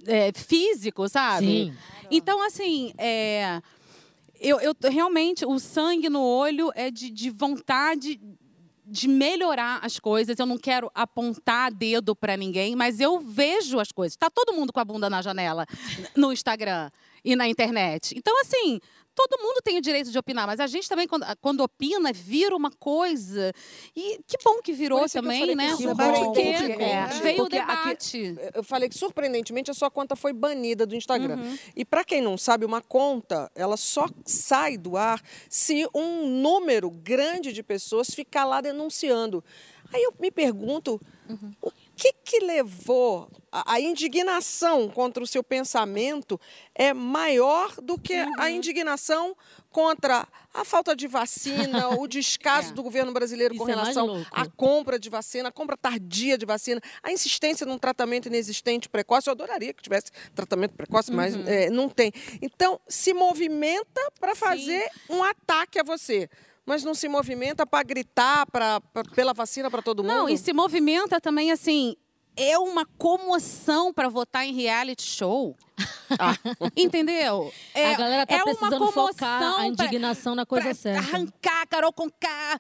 é, 0.07 0.33
físico, 0.35 1.09
sabe? 1.09 1.47
Sim. 1.47 1.75
Então 2.11 2.45
assim, 2.45 2.93
é 2.99 3.63
eu, 4.41 4.59
eu 4.61 4.75
realmente, 4.91 5.45
o 5.45 5.59
sangue 5.59 6.09
no 6.09 6.23
olho 6.23 6.73
é 6.75 6.91
de, 6.91 7.11
de 7.11 7.31
vontade 7.31 8.19
de 8.91 9.07
melhorar 9.07 9.79
as 9.85 10.01
coisas. 10.01 10.39
Eu 10.39 10.47
não 10.47 10.59
quero 10.59 10.91
apontar 10.95 11.73
dedo 11.73 12.17
para 12.17 12.37
ninguém, 12.37 12.75
mas 12.75 12.99
eu 12.99 13.21
vejo 13.21 13.79
as 13.79 13.93
coisas. 13.93 14.17
Tá 14.17 14.29
todo 14.29 14.53
mundo 14.53 14.73
com 14.73 14.81
a 14.81 14.85
bunda 14.85 15.09
na 15.09 15.23
janela 15.23 15.65
no 16.17 16.33
Instagram 16.33 16.91
e 17.25 17.37
na 17.37 17.47
internet. 17.47 18.15
Então, 18.17 18.35
assim, 18.41 18.81
todo 19.29 19.43
mundo 19.43 19.61
tem 19.63 19.77
o 19.77 19.81
direito 19.83 20.11
de 20.11 20.19
opinar, 20.19 20.47
mas 20.47 20.61
a 20.61 20.67
gente 20.67 20.89
também, 20.89 21.07
quando, 21.07 21.25
quando 21.41 21.61
opina, 21.61 22.13
vira 22.13 22.57
uma 22.57 22.71
coisa. 22.71 23.53
E 23.95 24.19
que 24.27 24.37
bom 24.45 24.61
que 24.63 24.73
virou 24.73 25.05
que 25.05 25.13
também, 25.13 25.41
falei 25.41 25.55
né? 25.55 25.71
que 25.71 25.77
Que 25.79 25.87
bom, 25.95 26.33
Porque 26.33 26.41
é, 26.41 27.07
veio 27.23 27.35
o 27.35 27.41
porque 27.43 27.57
aqui- 27.59 28.23
debate. 28.23 28.37
Eu 28.55 28.63
falei 28.63 28.89
que, 28.89 28.97
surpreendentemente, 28.99 29.71
a 29.71 29.75
sua 29.75 29.91
conta 29.91 30.17
foi 30.17 30.33
banida 30.33 30.87
do 30.87 30.95
Instagram. 30.95 31.39
E 31.77 31.85
para 31.85 32.05
quem 32.05 32.21
não 32.23 32.39
sabe, 32.39 32.65
uma 32.65 32.81
conta, 32.81 33.51
ela 33.55 33.77
só 33.77 34.07
sai 34.25 34.79
do 34.79 34.97
ar 34.97 35.21
se 35.49 35.87
um 35.95 36.27
número 36.27 36.91
grande 36.91 37.53
de 37.53 37.63
pessoas 37.63 38.11
ficar 38.11 38.45
lá 38.45 38.61
denunciando. 38.61 39.45
Aí 39.93 40.03
eu 40.05 40.15
me 40.21 40.31
pergunto, 40.31 41.01
o 41.61 41.71
que 42.01 42.13
que 42.25 42.41
levou 42.41 43.29
a, 43.53 43.75
a 43.75 43.81
indignação 43.81 44.89
contra 44.89 45.23
o 45.23 45.27
seu 45.27 45.43
pensamento 45.43 46.41
é 46.75 46.95
maior 46.95 47.75
do 47.83 47.99
que 47.99 48.15
a 48.39 48.51
indignação 48.51 49.37
contra 49.71 50.27
a 50.55 50.65
falta 50.65 50.97
de 50.97 51.07
vacina, 51.07 51.91
o 52.01 52.07
descaso 52.09 52.71
É. 52.71 52.73
do 52.73 52.83
governo 52.83 53.13
brasileiro 53.13 53.55
com 53.57 53.65
Isso 53.65 53.73
é 53.73 53.77
mais 53.77 53.89
relação 53.89 54.07
louco. 54.07 54.31
à 54.33 54.47
compra 54.49 54.99
de 54.99 55.09
vacina, 55.11 55.49
a 55.49 55.53
compra 55.53 55.77
tardia 55.77 56.39
de 56.39 56.47
vacina, 56.47 56.81
a 57.03 57.13
insistência 57.13 57.67
num 57.67 57.79
tratamento 57.79 58.27
inexistente 58.27 58.89
precoce. 58.89 59.29
Eu 59.29 59.33
adoraria 59.33 59.73
que 59.75 59.83
tivesse 59.83 60.11
tratamento 60.35 60.75
precoce, 60.75 61.13
mas 61.13 61.35
é, 61.47 61.69
não 61.71 61.89
tem. 61.89 62.13
Então, 62.41 62.81
se 62.89 63.13
movimenta 63.13 64.01
para 64.19 64.35
fazer 64.35 64.89
um 65.09 65.23
ataque 65.23 65.79
a 65.79 65.83
você. 65.83 66.29
Mas 66.67 66.85
não 66.85 66.95
se 66.95 67.09
movimenta 67.09 67.67
para 67.67 67.83
gritar 67.83 68.47
pra, 68.51 68.81
pra- 68.81 69.03
pela 69.15 69.33
vacina 69.33 69.71
para 69.71 69.83
todo 69.83 70.03
mundo? 70.03 70.13
Não, 70.13 70.29
e 70.29 70.37
se 70.39 70.53
movimenta 70.53 71.21
também 71.21 71.51
assim. 71.51 71.97
É 72.37 72.59
uma 72.59 72.87
comoção 72.97 73.93
para 73.93 74.09
votar 74.09 74.47
em 74.47 74.53
reality 74.55 75.03
show. 75.03 75.57
Entendeu? 76.77 77.53
É, 77.75 77.95
a 77.95 77.97
galera 77.99 78.27
tá 78.27 78.35
é 78.35 78.37
uma 78.39 78.45
precisando 78.45 78.93
focar 78.93 79.43
a 79.43 79.47
comoção 79.47 79.55
pra- 79.77 79.87
indignação 79.87 80.35
na 80.35 80.47
coisa 80.47 80.65
pra 80.67 80.75
certa. 80.75 80.99
arrancar 81.01 81.67
Carol 81.69 81.93
com 81.93 82.09
K, 82.11 82.59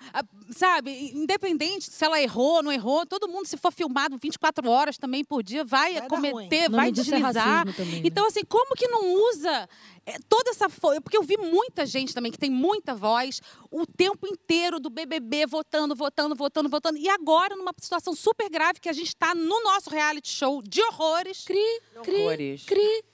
sabe? 0.50 1.10
Independente 1.14 1.90
se 1.90 2.04
ela 2.04 2.20
errou, 2.20 2.62
não 2.62 2.72
errou, 2.72 3.04
todo 3.06 3.28
mundo, 3.28 3.46
se 3.46 3.56
for 3.56 3.72
filmado 3.72 4.18
24 4.18 4.68
horas 4.68 4.96
também 4.98 5.24
por 5.24 5.42
dia, 5.42 5.64
vai, 5.64 5.94
Vai 5.94 6.08
cometer, 6.08 6.70
vai 6.70 6.88
é 6.88 6.92
deslizar. 6.92 7.64
também, 7.74 7.94
né? 7.96 8.02
Então, 8.04 8.26
assim, 8.26 8.44
como 8.44 8.74
que 8.74 8.86
não 8.88 9.12
usa 9.30 9.68
é, 10.06 10.16
toda 10.28 10.50
essa? 10.50 10.68
Porque 11.02 11.16
eu 11.16 11.22
vi 11.22 11.36
muita 11.36 11.84
gente 11.86 12.14
também 12.14 12.30
que 12.32 12.38
tem 12.38 12.50
muita 12.50 12.94
voz 12.94 13.40
o 13.70 13.86
tempo 13.86 14.26
inteiro 14.26 14.80
do 14.80 14.90
BBB 14.90 15.46
votando, 15.46 15.94
votando, 15.94 16.34
votando, 16.34 16.68
votando. 16.68 16.98
E 16.98 17.08
agora, 17.08 17.54
numa 17.56 17.72
situação 17.78 18.14
super 18.14 18.48
grave, 18.48 18.80
que 18.80 18.88
a 18.88 18.92
gente 18.92 19.08
está 19.08 19.34
no 19.34 19.62
nosso 19.62 19.90
reality 19.90 20.28
show 20.30 20.62
de 20.62 20.82
horrores. 20.82 21.44
Cri, 21.44 21.58
cri, 22.02 22.16
Horrores. 22.22 22.64
cri. 22.64 23.04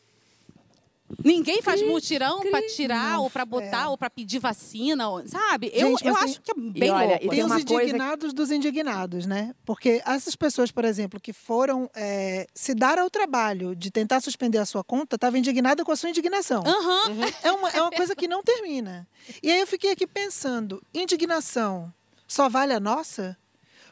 Ninguém 1.24 1.62
faz 1.62 1.80
Cri, 1.80 1.88
mutirão 1.88 2.40
para 2.50 2.66
tirar 2.66 3.20
ou 3.20 3.30
para 3.30 3.44
botar 3.44 3.84
é. 3.84 3.86
ou 3.86 3.96
para 3.96 4.10
pedir 4.10 4.40
vacina, 4.40 5.08
ou- 5.08 5.26
sabe? 5.26 5.70
eu 5.72 5.88
Gente, 5.90 6.04
eu 6.04 6.12
mas 6.12 6.22
tem- 6.24 6.30
acho 6.30 6.40
que 6.42 6.50
é 6.50 6.54
bem 6.54 6.90
olha, 6.90 7.06
louco. 7.10 7.16
e 7.24 7.28
Tem 7.28 7.30
tem 7.30 7.44
os 7.44 7.50
uma 7.52 7.64
coisa- 7.64 7.82
indignados 7.84 8.32
dos 8.32 8.50
indignados, 8.50 9.24
né? 9.26 9.54
Porque 9.64 10.02
essas 10.04 10.34
pessoas, 10.34 10.72
por 10.72 10.84
exemplo, 10.84 11.20
que 11.20 11.32
foram 11.32 11.88
é, 11.94 12.46
se 12.54 12.74
dar 12.74 12.98
ao 12.98 13.08
trabalho 13.08 13.74
de 13.76 13.90
tentar 13.90 14.20
suspender 14.20 14.58
a 14.58 14.66
sua 14.66 14.82
conta, 14.82 15.14
estavam 15.16 15.38
indignadas 15.38 15.84
com 15.84 15.92
a 15.92 15.96
sua 15.96 16.10
indignação. 16.10 16.62
Aham. 16.66 17.02
É 17.42 17.52
uma, 17.52 17.70
é 17.70 17.80
uma 17.82 17.90
coisa 17.92 18.16
que 18.16 18.26
não 18.26 18.42
termina. 18.42 19.06
E 19.42 19.50
aí 19.50 19.60
eu 19.60 19.66
fiquei 19.66 19.92
aqui 19.92 20.06
pensando: 20.08 20.82
indignação 20.92 21.92
só 22.26 22.48
vale 22.48 22.72
a 22.72 22.80
nossa? 22.80 23.36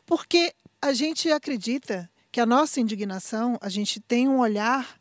Porque 0.05 0.53
a 0.83 0.93
gente 0.93 1.31
acredita 1.31 2.11
que 2.33 2.41
a 2.41 2.47
nossa 2.47 2.81
indignação, 2.81 3.57
a 3.61 3.69
gente 3.69 4.01
tem 4.01 4.29
um 4.29 4.41
olhar 4.41 4.99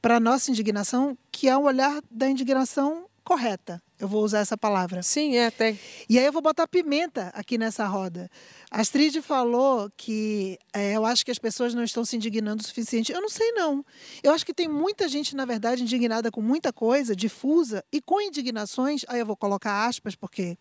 para 0.00 0.20
nossa 0.20 0.50
indignação 0.50 1.16
que 1.30 1.48
é 1.48 1.56
um 1.56 1.64
olhar 1.64 2.00
da 2.10 2.28
indignação 2.28 3.06
correta. 3.24 3.82
Eu 3.98 4.08
vou 4.08 4.24
usar 4.24 4.38
essa 4.38 4.56
palavra. 4.56 5.02
Sim, 5.02 5.36
é, 5.36 5.50
tem. 5.50 5.78
E 6.08 6.18
aí 6.18 6.24
eu 6.24 6.32
vou 6.32 6.40
botar 6.40 6.66
pimenta 6.68 7.30
aqui 7.34 7.58
nessa 7.58 7.84
roda. 7.84 8.30
A 8.70 8.80
Astrid 8.80 9.20
falou 9.20 9.90
que 9.96 10.56
é, 10.72 10.92
eu 10.96 11.04
acho 11.04 11.24
que 11.24 11.30
as 11.30 11.38
pessoas 11.38 11.74
não 11.74 11.82
estão 11.82 12.04
se 12.04 12.16
indignando 12.16 12.62
o 12.62 12.66
suficiente. 12.66 13.12
Eu 13.12 13.20
não 13.20 13.28
sei, 13.28 13.50
não. 13.52 13.84
Eu 14.22 14.32
acho 14.32 14.46
que 14.46 14.54
tem 14.54 14.68
muita 14.68 15.08
gente, 15.08 15.34
na 15.34 15.44
verdade, 15.44 15.82
indignada 15.82 16.30
com 16.30 16.40
muita 16.40 16.72
coisa, 16.72 17.14
difusa, 17.14 17.84
e 17.92 18.00
com 18.00 18.20
indignações, 18.20 19.04
aí 19.08 19.18
eu 19.20 19.26
vou 19.26 19.36
colocar 19.36 19.86
aspas, 19.86 20.14
porque 20.14 20.56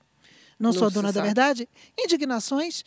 não, 0.60 0.72
Não 0.72 0.80
sou 0.80 0.90
dona 0.90 1.10
da 1.10 1.14
sabe. 1.20 1.28
verdade, 1.28 1.70
indignações 1.98 2.84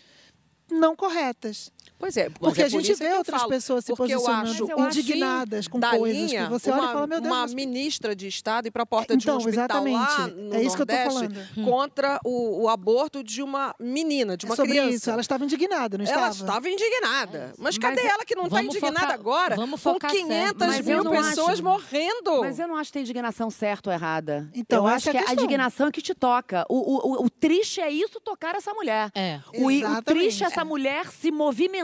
não 0.70 0.94
corretas. 0.96 1.72
Pois 1.98 2.16
é, 2.16 2.28
mas 2.28 2.38
Porque 2.38 2.62
é 2.62 2.64
a 2.64 2.68
gente 2.68 2.94
vê 2.94 3.12
outras 3.12 3.40
falo, 3.40 3.50
pessoas 3.50 3.84
se 3.84 3.94
porque 3.94 4.14
eu 4.14 4.18
posicionando 4.20 4.50
acho, 4.50 4.60
Mas 4.66 4.70
eu 4.70 4.80
acho 4.80 4.98
indignadas 5.00 5.68
com 5.68 5.80
coisas 5.80 6.16
linha, 6.16 6.44
que 6.44 6.50
você 6.50 6.70
olha 6.70 6.80
uma, 6.80 6.90
e 6.90 6.92
fala, 6.94 7.06
meu 7.06 7.20
Deus, 7.20 7.32
uma 7.34 7.40
mas 7.42 7.54
ministra 7.54 8.16
de 8.16 8.26
Estado 8.26 8.68
ir 8.68 8.70
para 8.70 8.82
a 8.84 8.86
porta 8.86 9.16
de 9.16 9.28
um 9.30 9.34
Então, 9.34 9.36
hospital 9.36 9.84
lá 9.84 9.90
exatamente. 9.90 10.34
no 10.40 10.54
É 10.54 10.62
isso 10.62 10.76
que 10.76 10.82
eu 10.82 10.86
tô 10.86 10.92
Nordeste 10.94 11.34
falando. 11.54 11.64
contra 11.64 12.20
o, 12.24 12.62
o 12.62 12.68
aborto 12.68 13.22
de 13.22 13.42
uma 13.42 13.74
menina, 13.78 14.36
de 14.36 14.46
uma 14.46 14.54
é 14.54 14.56
sobre 14.56 14.72
criança. 14.72 14.90
isso. 14.94 15.10
Ela 15.10 15.20
estava 15.20 15.44
indignada, 15.44 15.98
não 15.98 16.04
Ela 16.04 16.14
estava? 16.14 16.30
estava 16.32 16.68
indignada. 16.70 17.52
Mas 17.58 17.76
cadê 17.76 18.02
Mas 18.02 18.12
ela 18.12 18.24
que 18.24 18.34
não 18.34 18.44
está 18.46 18.62
indignada 18.62 18.98
focar- 19.00 19.12
agora? 19.14 19.56
vamos 19.56 19.82
com 19.82 19.92
focar 19.92 20.10
500 20.10 20.28
certo. 20.34 20.58
Mas 20.60 20.86
mil 20.86 20.96
eu 20.98 21.04
não 21.04 21.10
pessoas 21.12 21.50
acho. 21.50 21.62
morrendo. 21.64 22.40
Mas 22.40 22.58
eu 22.58 22.66
não 22.66 22.76
acho 22.76 22.88
que 22.88 22.92
tem 22.94 23.02
indignação 23.02 23.50
certa 23.50 23.90
ou 23.90 23.94
errada. 23.94 24.48
Então, 24.54 24.84
eu 24.86 24.86
acho 24.86 25.08
é 25.08 25.10
a 25.10 25.12
que 25.12 25.18
a 25.18 25.22
questão. 25.22 25.44
indignação 25.44 25.86
é 25.88 25.92
que 25.92 26.00
te 26.00 26.14
toca. 26.14 26.64
O, 26.68 27.24
o, 27.24 27.28
triste 27.30 27.80
é 27.80 27.90
isso 27.90 28.18
tocar 28.20 28.54
essa 28.54 28.72
mulher. 28.72 29.10
É. 29.14 29.38
O, 29.54 29.66
o 29.66 30.02
triste 30.02 30.44
é 30.44 30.46
essa 30.46 30.64
mulher 30.64 31.06
se 31.08 31.30
movimentar 31.30 31.79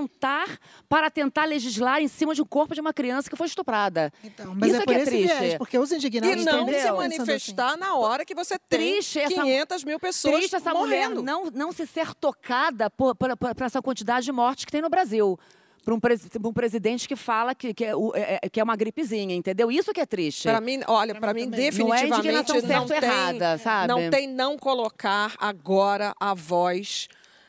para 0.88 1.10
tentar 1.10 1.44
legislar 1.44 2.00
em 2.00 2.08
cima 2.08 2.34
de 2.34 2.42
um 2.42 2.44
corpo 2.44 2.74
de 2.74 2.80
uma 2.80 2.92
criança 2.92 3.28
que 3.30 3.36
foi 3.36 3.46
estuprada. 3.46 4.12
Então, 4.22 4.54
mas 4.54 4.70
Isso 4.70 4.80
é 4.80 4.82
é 4.82 4.84
por 4.84 4.92
que 4.92 4.98
é 4.98 5.02
esse 5.02 5.10
triste. 5.10 5.38
viés, 5.38 5.54
porque 5.58 5.78
os 5.78 5.92
indignados 5.92 6.42
E 6.42 6.44
não 6.44 6.66
se 6.68 6.92
manifestar 6.92 7.76
na 7.76 7.94
hora 7.94 8.24
que 8.24 8.34
você 8.34 8.58
tem 8.58 8.78
Triste 8.94 9.18
essa- 9.20 9.34
500 9.42 9.84
mil 9.84 9.98
pessoas 10.00 10.34
Triste 10.36 10.56
essa 10.56 10.72
morrendo. 10.72 11.16
mulher 11.16 11.22
não, 11.24 11.50
não 11.50 11.72
se 11.72 11.86
ser 11.86 12.14
tocada 12.14 12.90
por, 12.90 13.14
por, 13.14 13.36
por- 13.36 13.54
por 13.54 13.64
essa 13.64 13.80
quantidade 13.82 14.24
de 14.24 14.32
mortes 14.32 14.64
que 14.64 14.72
tem 14.72 14.82
no 14.82 14.88
Brasil. 14.90 15.38
Para 15.84 15.94
um, 15.94 16.00
pres- 16.00 16.28
um 16.44 16.52
presidente 16.52 17.06
que 17.06 17.14
fala 17.14 17.54
que, 17.54 17.72
que, 17.72 17.84
é, 17.84 17.92
é- 18.14 18.38
é- 18.42 18.48
que 18.48 18.58
é 18.58 18.64
uma 18.64 18.74
gripezinha, 18.74 19.34
entendeu? 19.36 19.70
Isso 19.70 19.92
que 19.92 20.00
é 20.00 20.06
triste. 20.06 20.42
Para 20.48 20.60
mim, 20.60 20.80
olha, 20.88 21.14
para 21.14 21.32
mim 21.32 21.44
também. 21.48 21.60
Não 21.60 21.94
é 21.94 22.00
definitivamente 22.02 22.18
indignação 22.18 22.56
não 22.80 22.86
tem, 22.88 22.96
errada, 22.96 23.58
sabe? 23.58 23.86
não 23.88 24.10
tem 24.10 24.26
não 24.26 24.58
colocar 24.58 25.34
agora 25.38 26.12
a 26.18 26.34
voz 26.34 27.06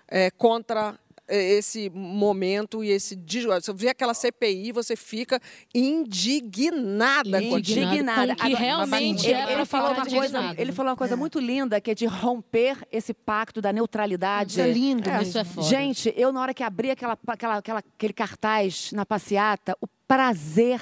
é, 0.07 0.29
contra 0.29 0.93
esse 1.29 1.89
momento 1.89 2.83
e 2.83 2.89
esse 2.89 3.15
você 3.61 3.73
vê 3.73 3.89
aquela 3.89 4.13
CPI, 4.13 4.71
você 4.71 4.95
fica 4.95 5.39
indignada. 5.73 7.41
Indignada. 7.41 7.93
indignada. 7.95 8.35
com 8.35 8.41
que 8.47 8.53
realmente 8.55 9.25
ele, 9.27 9.33
é 9.35 9.53
ele 9.53 9.65
falou 9.65 9.91
uma 9.91 10.05
coisa, 10.05 10.17
indignado. 10.37 10.61
ele 10.61 10.71
falou 10.71 10.91
uma 10.91 10.97
coisa 10.97 11.13
É. 11.13 11.17
muito 11.17 11.39
linda, 11.39 11.81
que 11.81 11.91
é 11.91 11.95
de 11.95 12.05
romper 12.05 12.77
esse 12.91 13.13
pacto 13.13 13.61
da 13.61 13.71
neutralidade. 13.73 14.51
Isso 14.51 14.61
é 14.61 14.71
lindo 14.71 15.09
É, 15.09 15.21
isso 15.23 15.37
é 15.37 15.43
foda. 15.43 15.67
Gente, 15.67 16.13
eu 16.15 16.31
na 16.31 16.41
hora 16.41 16.53
que 16.53 16.63
abri 16.63 16.91
aquela, 16.91 17.17
aquela, 17.27 17.57
aquela- 17.57 17.79
aquele 17.79 18.13
cartaz 18.13 18.91
na 18.93 19.05
passeata, 19.05 19.75
o 19.81 19.87
prazer 20.07 20.79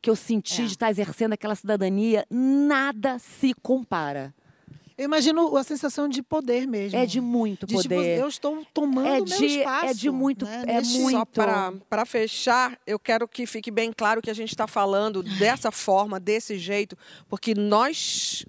que 0.00 0.10
eu 0.10 0.16
senti 0.16 0.62
É. 0.62 0.64
de 0.66 0.72
estar 0.72 0.90
exercendo 0.90 1.32
aquela 1.32 1.54
cidadania, 1.54 2.26
nada 2.30 3.18
se 3.18 3.54
compara. 3.62 4.34
Eu 4.96 5.04
imagino 5.06 5.56
a 5.56 5.64
sensação 5.64 6.08
de 6.08 6.22
poder 6.22 6.66
mesmo. 6.66 6.98
É 6.98 7.04
de 7.04 7.20
muito 7.20 7.66
De, 7.66 7.74
tipo, 7.76 7.82
poder. 7.88 8.18
eu 8.20 8.28
estou 8.28 8.64
tomando 8.72 9.08
É 9.08 9.20
o 9.20 9.24
meu 9.24 9.38
de- 9.38 9.46
espaço. 9.46 9.86
é 9.86 9.94
de 9.94 10.10
muito- 10.10 10.44
né, 10.44 10.62
é 10.68 10.74
neste- 10.76 10.98
muito- 10.98 11.18
Só 11.18 11.24
para 11.88 12.04
fechar, 12.06 12.78
eu 12.86 12.98
quero 12.98 13.26
que 13.26 13.44
fique 13.46 13.70
bem 13.70 13.92
claro 13.92 14.22
que 14.22 14.30
a 14.30 14.34
gente 14.34 14.50
está 14.50 14.66
falando 14.68 15.22
dessa 15.22 15.72
forma, 15.72 16.20
desse 16.20 16.56
jeito, 16.58 16.96
porque 17.28 17.54
nós 17.54 18.44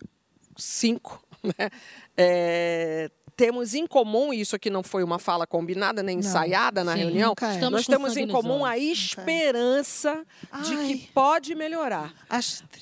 cinco 0.55 1.21
né, 1.43 1.69
é, 2.15 3.09
temos 3.35 3.73
em 3.73 3.85
comum, 3.85 4.33
e 4.33 4.39
isso 4.39 4.55
aqui 4.55 4.69
não 4.69 4.81
foi 4.81 5.03
uma 5.03 5.19
fala 5.19 5.45
combinada 5.45 6.01
nem 6.01 6.15
Não. 6.15 6.21
ensaiada 6.21 6.83
na 6.83 6.93
Sim. 6.93 6.99
reunião, 6.99 7.33
é. 7.41 7.69
Nós 7.69 7.85
temos 7.85 8.15
em 8.15 8.27
comum 8.27 8.63
a 8.63 8.69
olhos. 8.71 8.83
esperança 8.99 10.25
de 10.63 10.73
Ai. 10.75 10.85
que 10.87 11.07
pode 11.13 11.53
melhorar. 11.55 12.13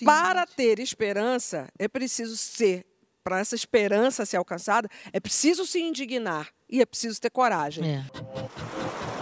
Para 0.06 0.45
ter 0.45 0.80
esperança, 0.80 1.67
é 1.80 1.88
preciso 1.88 2.38
ser, 2.38 2.86
para 3.23 3.39
essa 3.39 3.55
esperança 3.55 4.25
ser 4.25 4.38
alcançada, 4.38 4.89
é 5.12 5.19
preciso 5.19 5.65
se 5.65 5.79
indignar 5.79 6.49
e 6.69 6.81
é 6.81 6.86
preciso 6.86 7.19
ter 7.21 7.29
coragem. 7.29 7.83
É. 7.86 9.12